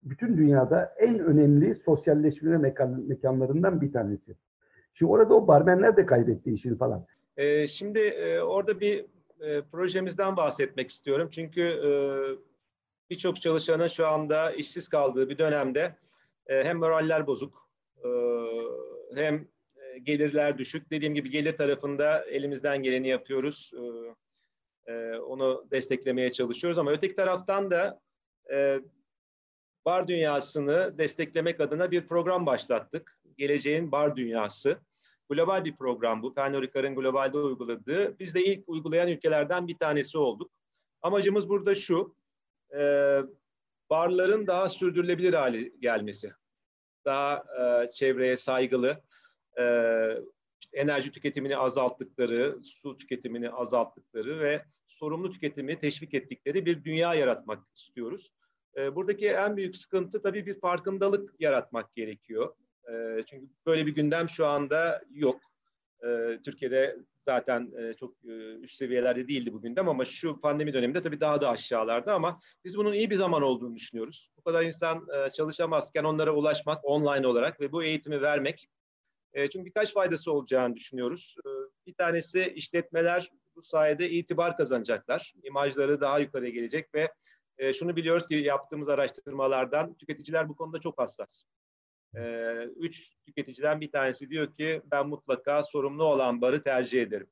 bütün 0.04 0.38
dünyada 0.38 0.96
en 1.00 1.20
önemli 1.20 1.76
sosyalleşme 1.76 2.58
mekan, 2.58 3.04
mekanlarından 3.08 3.82
bir 3.82 3.92
tanesi. 3.92 4.36
Şimdi 4.94 5.12
orada 5.12 5.34
o 5.34 5.48
barmenler 5.48 5.98
de 5.98 6.06
kaybetti 6.06 6.52
işini 6.52 6.78
falan. 6.78 7.06
Ee, 7.38 7.68
şimdi 7.68 8.00
e, 8.00 8.40
orada 8.40 8.80
bir 8.80 9.06
e, 9.42 9.62
projemizden 9.62 10.38
bahsetmek 10.38 10.90
istiyorum. 10.90 11.28
Çünkü 11.32 11.62
e, 11.62 11.92
birçok 13.10 13.42
çalışanın 13.42 13.88
şu 13.88 14.08
anda 14.08 14.52
işsiz 14.52 14.88
kaldığı 14.88 15.30
bir 15.30 15.38
dönemde 15.38 15.96
e, 16.48 16.64
hem 16.64 16.78
moraller 16.78 17.28
bozuk 17.28 17.70
e, 18.04 18.10
hem 19.16 19.36
e, 19.36 20.00
gelirler 20.00 20.58
düşük. 20.58 20.92
Dediğim 20.92 21.16
gibi 21.16 21.30
gelir 21.30 21.58
tarafında 21.58 22.26
elimizden 22.26 22.84
geleni 22.84 23.08
yapıyoruz. 23.08 23.72
E, 23.76 23.82
e, 24.90 25.18
onu 25.18 25.68
desteklemeye 25.72 26.32
çalışıyoruz 26.32 26.78
ama 26.78 26.92
öteki 26.92 27.16
taraftan 27.16 27.72
da 27.72 28.00
e, 28.54 28.80
bar 29.86 30.08
dünyasını 30.08 30.98
desteklemek 30.98 31.62
adına 31.62 31.92
bir 31.92 32.08
program 32.08 32.46
başlattık. 32.46 33.14
Geleceğin 33.38 33.92
Bar 33.92 34.16
Dünyası. 34.16 34.80
Global 35.30 35.66
bir 35.66 35.76
program 35.76 36.24
bu. 36.24 36.34
Pernod 36.34 36.62
Ricard'ın 36.62 36.96
globalde 36.96 37.38
uyguladığı. 37.38 38.20
Biz 38.20 38.36
de 38.36 38.44
ilk 38.44 38.70
uygulayan 38.70 39.08
ülkelerden 39.10 39.68
bir 39.68 39.78
tanesi 39.78 40.18
olduk. 40.18 40.52
Amacımız 41.02 41.50
burada 41.50 41.76
şu, 41.76 42.16
e, 42.78 43.20
barların 43.90 44.48
daha 44.48 44.70
sürdürülebilir 44.70 45.34
hale 45.34 45.72
gelmesi. 45.80 46.32
Daha 47.06 47.44
e, 47.60 47.90
çevreye 47.90 48.38
saygılı, 48.38 49.02
işte 50.60 50.78
enerji 50.78 51.12
tüketimini 51.12 51.58
azalttıkları, 51.58 52.58
su 52.64 52.98
tüketimini 52.98 53.50
azalttıkları 53.50 54.40
ve 54.40 54.66
sorumlu 54.88 55.32
tüketimi 55.32 55.80
teşvik 55.80 56.14
ettikleri 56.14 56.66
bir 56.66 56.84
dünya 56.84 57.16
yaratmak 57.16 57.60
istiyoruz. 57.76 58.32
E, 58.78 58.96
buradaki 58.96 59.28
en 59.28 59.58
büyük 59.58 59.78
sıkıntı 59.78 60.22
tabii 60.22 60.46
bir 60.46 60.60
farkındalık 60.60 61.34
yaratmak 61.40 61.94
gerekiyor. 61.94 62.56
E, 62.92 63.24
çünkü 63.30 63.48
böyle 63.66 63.86
bir 63.86 63.96
gündem 63.96 64.30
şu 64.30 64.46
anda 64.46 65.02
yok. 65.12 65.40
E, 66.04 66.40
Türkiye'de 66.46 66.98
zaten 67.20 67.72
e, 67.78 67.94
çok 67.94 68.26
e, 68.26 68.32
üst 68.56 68.76
seviyelerde 68.76 69.28
değildi 69.28 69.54
bu 69.54 69.62
gündem 69.62 69.90
ama 69.90 70.06
şu 70.06 70.42
pandemi 70.42 70.74
döneminde 70.74 71.02
tabii 71.02 71.20
daha 71.20 71.42
da 71.42 71.50
aşağılarda 71.50 72.14
ama 72.14 72.40
biz 72.66 72.78
bunun 72.78 72.94
iyi 72.94 73.10
bir 73.10 73.16
zaman 73.16 73.42
olduğunu 73.42 73.76
düşünüyoruz. 73.76 74.32
Bu 74.38 74.42
kadar 74.42 74.64
insan 74.64 75.08
e, 75.16 75.30
çalışamazken 75.30 76.04
onlara 76.04 76.32
ulaşmak 76.32 76.86
online 76.86 77.28
olarak 77.28 77.62
ve 77.62 77.72
bu 77.72 77.84
eğitimi 77.84 78.22
vermek 78.22 78.70
çünkü 79.36 79.66
birkaç 79.66 79.94
faydası 79.94 80.32
olacağını 80.32 80.76
düşünüyoruz. 80.76 81.36
Bir 81.88 81.94
tanesi 81.94 82.54
işletmeler 82.56 83.32
bu 83.56 83.62
sayede 83.62 84.10
itibar 84.10 84.58
kazanacaklar. 84.58 85.34
İmajları 85.44 86.02
daha 86.02 86.20
yukarıya 86.20 86.52
gelecek 86.52 86.90
ve 86.96 87.10
şunu 87.74 87.96
biliyoruz 87.96 88.28
ki 88.28 88.36
yaptığımız 88.36 88.90
araştırmalardan 88.90 89.94
tüketiciler 89.94 90.50
bu 90.50 90.56
konuda 90.56 90.80
çok 90.80 91.00
hassas. 91.00 91.44
Üç 92.76 93.14
tüketiciden 93.26 93.82
bir 93.82 93.92
tanesi 93.92 94.30
diyor 94.30 94.56
ki 94.56 94.82
ben 94.92 95.08
mutlaka 95.08 95.64
sorumlu 95.64 96.04
olan 96.04 96.42
barı 96.42 96.62
tercih 96.62 97.02
ederim. 97.02 97.28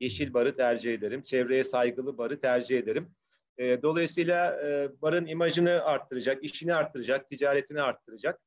Yeşil 0.00 0.34
barı 0.34 0.56
tercih 0.56 0.94
ederim. 0.94 1.22
Çevreye 1.22 1.64
saygılı 1.64 2.18
barı 2.18 2.40
tercih 2.40 2.78
ederim. 2.78 3.14
Dolayısıyla 3.58 4.58
barın 5.02 5.26
imajını 5.26 5.84
arttıracak, 5.84 6.44
işini 6.44 6.74
arttıracak, 6.74 7.30
ticaretini 7.30 7.82
arttıracak 7.82 8.40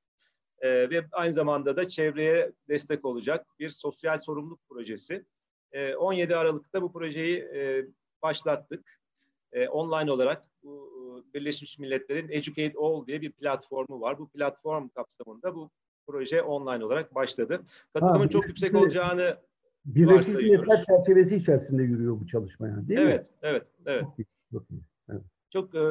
e, 0.59 0.89
ve 0.89 1.05
aynı 1.11 1.33
zamanda 1.33 1.77
da 1.77 1.87
çevreye 1.87 2.51
destek 2.69 3.05
olacak 3.05 3.47
bir 3.59 3.69
sosyal 3.69 4.19
sorumluluk 4.19 4.59
projesi. 4.69 5.25
E, 5.71 5.95
17 5.95 6.35
Aralık'ta 6.35 6.81
bu 6.81 6.93
projeyi 6.93 7.37
e, 7.39 7.85
başlattık. 8.23 8.99
E, 9.51 9.67
online 9.67 10.11
olarak 10.11 10.43
bu 10.63 10.97
Birleşmiş 11.33 11.79
Milletler'in 11.79 12.29
Educate 12.29 12.73
All 12.79 13.07
diye 13.07 13.21
bir 13.21 13.31
platformu 13.31 14.01
var. 14.01 14.19
Bu 14.19 14.29
platform 14.29 14.89
kapsamında 14.89 15.55
bu 15.55 15.71
proje 16.07 16.41
online 16.41 16.85
olarak 16.85 17.15
başladı. 17.15 17.61
Katılımın 17.93 18.23
ha, 18.23 18.29
çok 18.29 18.47
yüksek 18.47 18.75
olacağını 18.75 19.37
Birleşmiş 19.85 20.35
Milletler 20.35 20.85
çerçevesi 20.85 21.35
içerisinde 21.35 21.83
yürüyor 21.83 22.19
bu 22.19 22.27
çalışma 22.27 22.67
yani 22.67 22.87
değil 22.87 22.99
evet, 22.99 23.25
mi? 23.25 23.37
Evet, 23.41 23.71
evet, 23.85 24.05
evet. 24.17 24.27
Çok, 24.51 24.65
evet. 25.09 25.21
çok 25.49 25.75
e, 25.75 25.81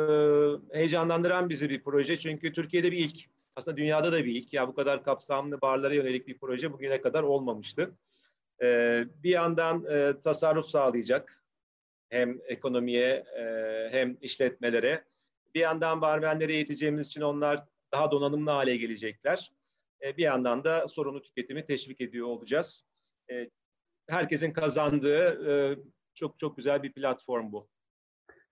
heyecanlandıran 0.78 1.49
bizi 1.49 1.70
bir 1.70 1.82
proje 1.82 2.16
çünkü 2.16 2.52
Türkiye'de 2.52 2.92
bir 2.92 2.99
ilk. 2.99 3.36
Aslında 3.56 3.76
dünyada 3.76 4.12
da 4.12 4.25
bir 4.25 4.34
ilk. 4.34 4.52
Ya 4.52 4.68
bu 4.68 4.75
kadar 4.75 5.04
kapsamlı 5.04 5.60
barlara 5.60 5.94
yönelik 5.94 6.26
bir 6.26 6.38
proje 6.38 6.72
bugüne 6.72 7.00
kadar 7.00 7.22
olmamıştı. 7.22 7.90
E, 8.62 9.02
bir 9.22 9.30
yandan 9.30 9.84
e, 9.90 10.20
tasarruf 10.20 10.66
sağlayacak 10.66 11.44
hem 12.08 12.38
ekonomiye 12.48 13.25
e, 13.38 13.42
hem 13.90 14.16
işletmelere 14.20 15.04
bir 15.54 15.60
yandan 15.60 16.00
barmenleri 16.00 16.52
eğiteceğimiz 16.52 17.06
için 17.06 17.20
onlar 17.20 17.64
daha 17.92 18.10
donanımlı 18.10 18.50
hale 18.50 18.76
gelecekler. 18.76 19.52
E, 20.02 20.16
bir 20.16 20.22
yandan 20.22 20.64
da 20.64 20.88
sorumlu 20.88 21.22
tüketimi 21.22 21.66
teşvik 21.66 22.00
ediyor 22.00 22.26
olacağız. 22.26 22.84
E, 23.30 23.50
herkesin 24.08 24.52
kazandığı 24.52 25.50
e, 25.50 25.78
çok 26.14 26.38
çok 26.38 26.56
güzel 26.56 26.82
bir 26.82 26.92
platform 26.92 27.52
bu. 27.52 27.68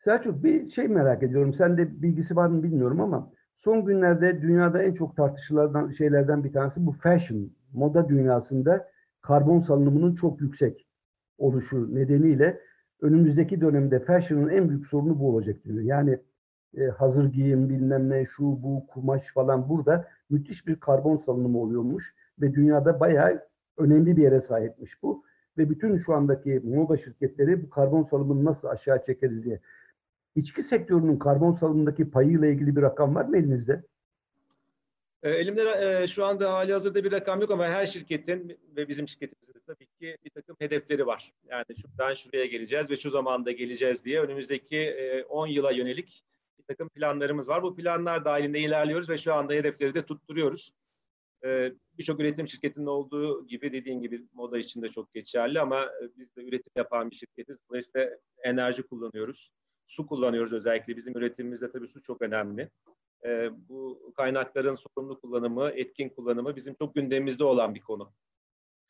Selçuk 0.05 0.45
bir 0.45 0.71
şey 0.71 0.89
merak 0.89 1.23
ediyorum. 1.23 1.55
Sen 1.55 1.79
de 1.79 2.03
bilgisi 2.03 2.37
var 2.37 2.47
mı 2.47 2.63
bilmiyorum 2.63 3.01
ama 3.01 3.33
son 3.55 3.85
günlerde 3.85 4.43
dünyada 4.43 4.83
en 4.83 4.95
çok 4.95 5.17
tartışılan 5.17 5.91
şeylerden 5.91 6.45
bir 6.45 6.53
tanesi 6.53 6.87
bu 6.87 6.93
fashion, 6.93 7.51
moda 7.73 8.09
dünyasında 8.09 8.89
karbon 9.21 9.59
salınımının 9.59 10.15
çok 10.15 10.41
yüksek 10.41 10.87
oluşu 11.39 11.95
nedeniyle 11.95 12.61
önümüzdeki 13.01 13.61
dönemde 13.61 14.01
fashion'ın 14.01 14.49
en 14.49 14.69
büyük 14.69 14.87
sorunu 14.87 15.21
bu 15.21 15.29
olacak 15.29 15.65
diyor. 15.65 15.81
Yani 15.81 16.19
e, 16.77 16.85
hazır 16.85 17.33
giyim 17.33 17.69
bilmem 17.69 18.11
ne 18.11 18.25
şu 18.25 18.43
bu 18.43 18.87
kumaş 18.87 19.33
falan 19.33 19.69
burada 19.69 20.09
müthiş 20.31 20.67
bir 20.67 20.81
karbon 20.81 21.17
salınımı 21.17 21.59
oluyormuş 21.59 22.15
ve 22.41 22.55
dünyada 22.55 23.01
bayağı 23.01 23.43
önemli 23.77 24.17
bir 24.17 24.23
yere 24.23 24.41
sahipmiş 24.41 25.03
bu. 25.03 25.25
Ve 25.59 25.71
bütün 25.71 25.99
şu 25.99 26.15
andaki 26.15 26.61
moda 26.65 26.97
şirketleri 26.97 27.63
bu 27.63 27.71
karbon 27.71 28.03
salımını 28.03 28.45
nasıl 28.45 28.69
aşağı 28.69 29.05
çekeriz 29.05 29.45
diye. 29.45 29.61
İçki 30.35 30.63
sektörünün 30.63 31.19
karbon 31.19 31.53
salımındaki 31.53 32.11
payıyla 32.11 32.47
ilgili 32.47 32.77
bir 32.77 32.83
rakam 32.83 33.15
var 33.15 33.25
mı 33.25 33.39
elinizde? 33.39 33.83
E, 35.23 35.31
elimde 35.31 35.63
e, 36.03 36.07
şu 36.07 36.25
anda 36.25 36.53
hali 36.53 36.73
hazırda 36.73 37.05
bir 37.05 37.13
rakam 37.13 37.41
yok 37.41 37.51
ama 37.51 37.65
her 37.65 37.87
şirketin 37.87 38.59
ve 38.77 38.89
bizim 38.89 39.09
şirketimizde 39.09 39.61
tabii 39.67 39.87
ki 39.87 40.17
bir 40.25 40.31
takım 40.31 40.57
hedefleri 40.59 41.07
var. 41.07 41.33
Yani 41.45 41.65
şuradan 41.83 42.15
şuraya 42.15 42.47
geleceğiz 42.47 42.91
ve 42.91 42.97
şu 42.97 43.11
zamanda 43.11 43.53
geleceğiz 43.53 44.05
diye 44.05 44.21
önümüzdeki 44.21 44.79
e, 44.79 45.25
10 45.25 45.47
yıla 45.47 45.73
yönelik 45.73 46.25
bir 46.59 46.65
takım 46.65 46.89
planlarımız 46.89 47.49
var. 47.49 47.63
Bu 47.63 47.77
planlar 47.77 48.25
dahilinde 48.25 48.61
ilerliyoruz 48.61 49.09
ve 49.09 49.19
şu 49.19 49.35
anda 49.35 49.55
hedefleri 49.55 49.95
de 49.95 50.03
tutturuyoruz. 50.03 50.73
Ee, 51.45 51.73
Birçok 51.99 52.21
üretim 52.21 52.49
şirketinin 52.49 52.87
olduğu 52.87 53.47
gibi 53.47 53.73
dediğin 53.73 54.01
gibi 54.01 54.23
moda 54.33 54.59
için 54.59 54.83
de 54.83 54.89
çok 54.89 55.15
geçerli 55.15 55.61
ama 55.61 55.83
e, 55.83 56.19
biz 56.19 56.37
de 56.37 56.45
üretim 56.45 56.73
yapan 56.77 57.11
bir 57.11 57.17
şirketiz. 57.17 57.57
Dolayısıyla 57.69 58.11
enerji 58.45 58.83
kullanıyoruz. 58.83 59.51
Su 59.87 60.07
kullanıyoruz 60.07 60.53
özellikle. 60.53 60.97
Bizim 60.97 61.17
üretimimizde 61.17 61.71
tabii 61.71 61.89
su 61.89 62.03
çok 62.03 62.23
önemli. 62.23 62.71
Ee, 63.27 63.51
bu 63.69 64.13
kaynakların 64.17 64.75
sorumlu 64.75 65.21
kullanımı, 65.21 65.71
etkin 65.75 66.09
kullanımı 66.09 66.57
bizim 66.57 66.75
çok 66.75 66.95
gündemimizde 66.95 67.45
olan 67.45 67.75
bir 67.75 67.81
konu. 67.81 68.13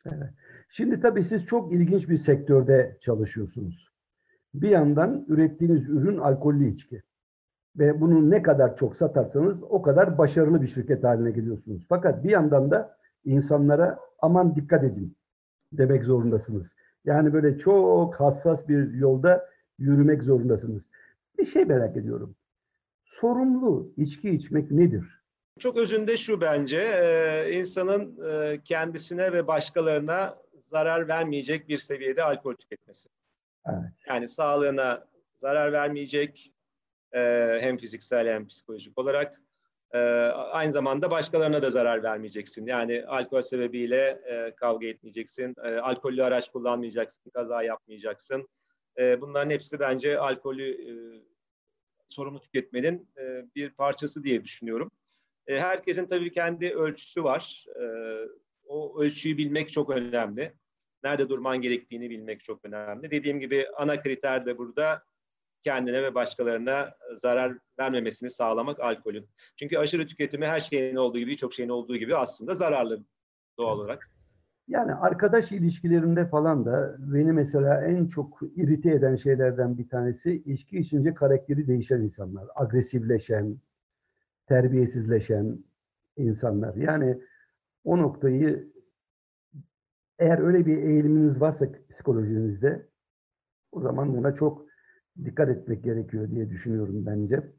Evet. 0.06 0.30
Şimdi 0.68 1.00
tabii 1.00 1.24
siz 1.24 1.46
çok 1.46 1.72
ilginç 1.72 2.08
bir 2.08 2.16
sektörde 2.16 2.98
çalışıyorsunuz. 3.00 3.88
Bir 4.54 4.68
yandan 4.68 5.24
ürettiğiniz 5.28 5.88
ürün 5.88 6.18
alkollü 6.18 6.68
içki 6.68 7.02
ve 7.78 8.00
bunu 8.00 8.30
ne 8.30 8.42
kadar 8.42 8.76
çok 8.76 8.96
satarsanız 8.96 9.62
o 9.62 9.82
kadar 9.82 10.18
başarılı 10.18 10.62
bir 10.62 10.66
şirket 10.66 11.04
haline 11.04 11.30
geliyorsunuz. 11.30 11.86
Fakat 11.88 12.24
bir 12.24 12.30
yandan 12.30 12.70
da 12.70 12.96
insanlara 13.24 13.98
aman 14.18 14.56
dikkat 14.56 14.84
edin 14.84 15.16
demek 15.72 16.04
zorundasınız. 16.04 16.74
Yani 17.04 17.32
böyle 17.32 17.58
çok 17.58 18.14
hassas 18.14 18.68
bir 18.68 18.92
yolda 18.92 19.48
yürümek 19.78 20.22
zorundasınız. 20.22 20.90
Bir 21.38 21.44
şey 21.44 21.64
merak 21.64 21.96
ediyorum. 21.96 22.36
Sorumlu 23.04 23.92
içki 23.96 24.30
içmek 24.30 24.70
nedir? 24.70 25.04
Çok 25.58 25.76
özünde 25.76 26.16
şu 26.16 26.40
bence, 26.40 26.78
e, 26.78 27.52
insanın 27.58 28.30
e, 28.30 28.60
kendisine 28.64 29.32
ve 29.32 29.46
başkalarına 29.46 30.38
zarar 30.58 31.08
vermeyecek 31.08 31.68
bir 31.68 31.78
seviyede 31.78 32.22
alkol 32.22 32.54
tüketmesi. 32.54 33.08
Evet. 33.66 33.92
Yani 34.08 34.28
sağlığına 34.28 35.06
zarar 35.36 35.72
vermeyecek, 35.72 36.54
ee, 37.14 37.58
hem 37.60 37.76
fiziksel 37.76 38.28
hem 38.28 38.48
psikolojik 38.48 38.98
olarak. 38.98 39.40
Aynı 40.34 40.72
zamanda 40.72 41.10
başkalarına 41.10 41.62
da 41.62 41.70
zarar 41.70 42.02
vermeyeceksin. 42.02 42.66
Yani 42.66 43.04
alkol 43.06 43.42
sebebiyle 43.42 44.20
e, 44.26 44.54
kavga 44.54 44.86
etmeyeceksin, 44.86 45.54
e, 45.64 45.76
alkollü 45.76 46.24
araç 46.24 46.48
kullanmayacaksın, 46.48 47.30
kaza 47.30 47.62
yapmayacaksın. 47.62 48.48
E, 48.98 49.20
bunların 49.20 49.50
hepsi 49.50 49.80
bence 49.80 50.18
alkolü 50.18 51.24
sorumlu 52.08 52.40
tüketmenin 52.40 53.08
bir 53.56 53.70
parçası 53.70 54.24
diye 54.24 54.44
düşünüyorum. 54.44 54.90
herkesin 55.46 56.06
tabii 56.06 56.32
kendi 56.32 56.70
ölçüsü 56.70 57.24
var. 57.24 57.66
o 58.66 59.00
ölçüyü 59.00 59.38
bilmek 59.38 59.72
çok 59.72 59.90
önemli. 59.90 60.52
Nerede 61.04 61.28
durman 61.28 61.60
gerektiğini 61.60 62.10
bilmek 62.10 62.44
çok 62.44 62.64
önemli. 62.64 63.10
Dediğim 63.10 63.40
gibi 63.40 63.66
ana 63.76 64.02
kriter 64.02 64.46
de 64.46 64.58
burada 64.58 65.02
kendine 65.64 66.02
ve 66.02 66.14
başkalarına 66.14 66.94
zarar 67.16 67.58
vermemesini 67.78 68.30
sağlamak 68.30 68.80
alkolün. 68.80 69.28
Çünkü 69.56 69.78
aşırı 69.78 70.06
tüketimi 70.06 70.46
her 70.46 70.60
şeyin 70.60 70.96
olduğu 70.96 71.18
gibi, 71.18 71.30
birçok 71.30 71.54
şeyin 71.54 71.68
olduğu 71.68 71.96
gibi 71.96 72.16
aslında 72.16 72.54
zararlı 72.54 73.04
doğal 73.58 73.78
olarak. 73.78 74.13
Yani 74.68 74.94
arkadaş 74.94 75.52
ilişkilerinde 75.52 76.26
falan 76.26 76.64
da 76.66 76.96
beni 76.98 77.32
mesela 77.32 77.84
en 77.84 78.06
çok 78.06 78.40
irite 78.56 78.90
eden 78.90 79.16
şeylerden 79.16 79.78
bir 79.78 79.88
tanesi 79.88 80.42
içki 80.46 80.78
içince 80.78 81.14
karakteri 81.14 81.66
değişen 81.66 82.00
insanlar. 82.00 82.44
Agresifleşen, 82.54 83.56
terbiyesizleşen 84.48 85.58
insanlar. 86.16 86.74
Yani 86.76 87.20
o 87.84 87.98
noktayı 87.98 88.72
eğer 90.18 90.38
öyle 90.38 90.66
bir 90.66 90.76
eğiliminiz 90.78 91.40
varsa 91.40 91.66
psikolojinizde 91.90 92.86
o 93.72 93.80
zaman 93.80 94.16
buna 94.16 94.34
çok 94.34 94.66
dikkat 95.24 95.48
etmek 95.48 95.84
gerekiyor 95.84 96.30
diye 96.30 96.50
düşünüyorum 96.50 97.06
bence. 97.06 97.52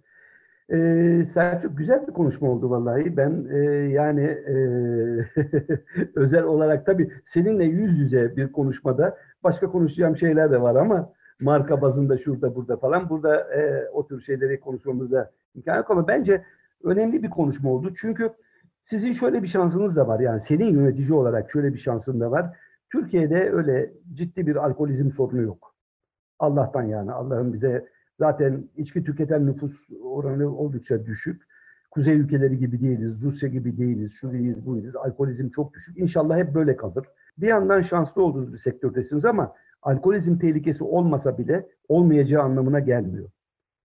Ee, 0.72 1.24
Selçuk 1.34 1.78
güzel 1.78 2.08
bir 2.08 2.14
konuşma 2.14 2.50
oldu 2.50 2.70
vallahi. 2.70 3.18
Ben 3.18 3.48
e, 3.52 3.58
yani 3.90 4.22
e, 4.24 4.56
özel 6.16 6.44
olarak 6.44 6.86
tabii 6.86 7.12
seninle 7.26 7.66
yüz 7.66 8.00
yüze 8.00 8.36
bir 8.36 8.52
konuşmada 8.52 9.18
başka 9.44 9.72
konuşacağım 9.72 10.18
şeyler 10.18 10.52
de 10.52 10.62
var 10.62 10.76
ama 10.76 11.14
marka 11.40 11.82
bazında 11.82 12.18
şurada 12.18 12.56
burada 12.56 12.78
falan 12.78 13.10
burada 13.10 13.54
e, 13.54 13.90
o 13.90 14.08
tür 14.08 14.22
şeyleri 14.22 14.60
konuşmamıza 14.60 15.32
imkan 15.56 15.78
yok 15.78 15.92
ama 15.92 16.08
bence 16.08 16.46
önemli 16.84 17.24
bir 17.24 17.30
konuşma 17.30 17.72
oldu. 17.72 17.94
Çünkü 18.02 18.30
sizin 18.84 19.14
şöyle 19.14 19.44
bir 19.44 19.48
şansınız 19.48 19.96
da 19.96 20.08
var 20.08 20.20
yani 20.20 20.40
senin 20.40 20.74
yönetici 20.74 21.14
olarak 21.14 21.52
şöyle 21.52 21.74
bir 21.74 21.80
şansın 21.80 22.20
da 22.20 22.32
var. 22.32 22.58
Türkiye'de 22.92 23.52
öyle 23.52 23.94
ciddi 24.14 24.48
bir 24.48 24.56
alkolizm 24.56 25.12
sorunu 25.12 25.42
yok. 25.42 25.76
Allah'tan 26.40 26.84
yani. 26.84 27.12
Allah'ın 27.12 27.54
bize 27.54 27.95
zaten 28.20 28.70
içki 28.78 29.04
tüketen 29.04 29.48
nüfus 29.48 29.88
oranı 30.04 30.58
oldukça 30.58 31.06
düşük. 31.06 31.42
Kuzey 31.92 32.20
ülkeleri 32.20 32.58
gibi 32.58 32.82
değiliz, 32.82 33.24
Rusya 33.24 33.50
gibi 33.50 33.78
değiliz, 33.78 34.14
şu 34.22 34.32
değiliz, 34.32 34.66
bu 34.66 34.76
değiliz. 34.76 34.96
Alkolizm 34.96 35.50
çok 35.50 35.74
düşük. 35.74 35.98
İnşallah 35.98 36.38
hep 36.38 36.56
böyle 36.56 36.76
kalır. 36.76 37.06
Bir 37.38 37.48
yandan 37.48 37.82
şanslı 37.82 38.24
olduğunuz 38.24 38.54
bir 38.54 38.58
sektördesiniz 38.58 39.26
ama 39.26 39.54
alkolizm 39.82 40.38
tehlikesi 40.38 40.84
olmasa 40.84 41.38
bile 41.38 41.68
olmayacağı 41.88 42.44
anlamına 42.44 42.80
gelmiyor. 42.80 43.30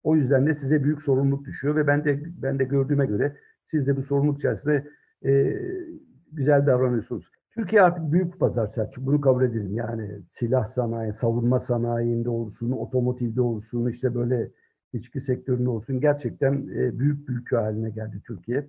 O 0.03 0.17
yüzden 0.17 0.47
de 0.47 0.55
size 0.55 0.85
büyük 0.85 1.03
sorumluluk 1.03 1.45
düşüyor 1.45 1.77
ve 1.77 1.87
ben 1.87 2.05
de 2.05 2.21
ben 2.43 2.59
de 2.59 2.65
gördüğüme 2.65 3.07
göre 3.07 3.37
siz 3.67 3.87
de 3.87 3.97
bu 3.97 4.03
sorumluluk 4.03 4.39
içerisinde 4.39 4.89
e, 5.25 5.57
güzel 6.33 6.67
davranıyorsunuz. 6.67 7.31
Türkiye 7.59 7.83
artık 7.83 8.13
büyük 8.13 8.35
bir 8.35 8.39
pazar 8.39 8.67
Selçuk. 8.67 9.07
Bunu 9.07 9.21
kabul 9.21 9.45
edelim. 9.45 9.75
Yani 9.75 10.11
silah 10.29 10.65
sanayi, 10.65 11.13
savunma 11.13 11.61
sanayinde 11.61 12.31
olsun, 12.31 12.71
otomotivde 12.71 13.41
olsun, 13.41 13.89
işte 13.91 14.15
böyle 14.15 14.51
içki 14.93 15.21
sektöründe 15.21 15.69
olsun 15.69 16.01
gerçekten 16.01 16.53
e, 16.55 16.99
büyük 16.99 17.29
bir 17.29 17.33
ülke 17.33 17.57
haline 17.57 17.91
geldi 17.91 18.23
Türkiye. 18.27 18.67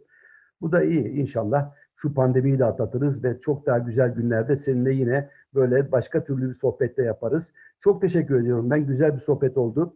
Bu 0.61 0.71
da 0.71 0.83
iyi. 0.83 1.07
İnşallah 1.07 1.71
şu 1.95 2.13
pandemiyi 2.13 2.59
de 2.59 2.65
atlatırız 2.65 3.23
ve 3.23 3.39
çok 3.39 3.65
daha 3.65 3.77
güzel 3.77 4.13
günlerde 4.13 4.55
seninle 4.55 4.93
yine 4.93 5.29
böyle 5.53 5.91
başka 5.91 6.23
türlü 6.23 6.49
bir 6.49 6.53
sohbette 6.53 7.03
yaparız. 7.03 7.53
Çok 7.79 8.01
teşekkür 8.01 8.41
ediyorum. 8.41 8.69
Ben 8.69 8.87
güzel 8.87 9.13
bir 9.13 9.19
sohbet 9.19 9.57
oldu. 9.57 9.95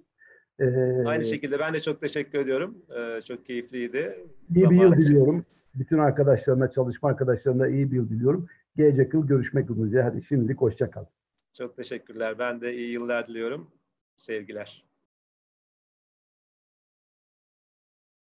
Ee, 0.59 1.03
Aynı 1.05 1.23
şekilde 1.23 1.59
ben 1.59 1.73
de 1.73 1.79
çok 1.79 2.01
teşekkür 2.01 2.39
ediyorum. 2.39 2.77
Ee, 2.97 3.21
çok 3.21 3.45
keyifliydi. 3.45 4.17
İyi 4.55 4.69
bir 4.69 4.81
yıl 4.81 4.93
diliyorum. 4.93 5.45
Bütün 5.75 5.97
arkadaşlarına, 5.97 6.71
çalışma 6.71 7.09
arkadaşlarına 7.09 7.67
iyi 7.67 7.91
bir 7.91 7.95
yıl 7.95 8.09
diliyorum. 8.09 8.47
Gelecek 8.75 9.13
yıl 9.13 9.27
görüşmek 9.27 9.69
üzere. 9.69 10.03
Hadi 10.03 10.23
şimdilik 10.23 10.61
hoşça 10.61 10.91
kal. 10.91 11.05
Çok 11.53 11.77
teşekkürler. 11.77 12.39
Ben 12.39 12.61
de 12.61 12.75
iyi 12.75 12.91
yıllar 12.91 13.27
diliyorum. 13.27 13.71
Sevgiler. 14.17 14.85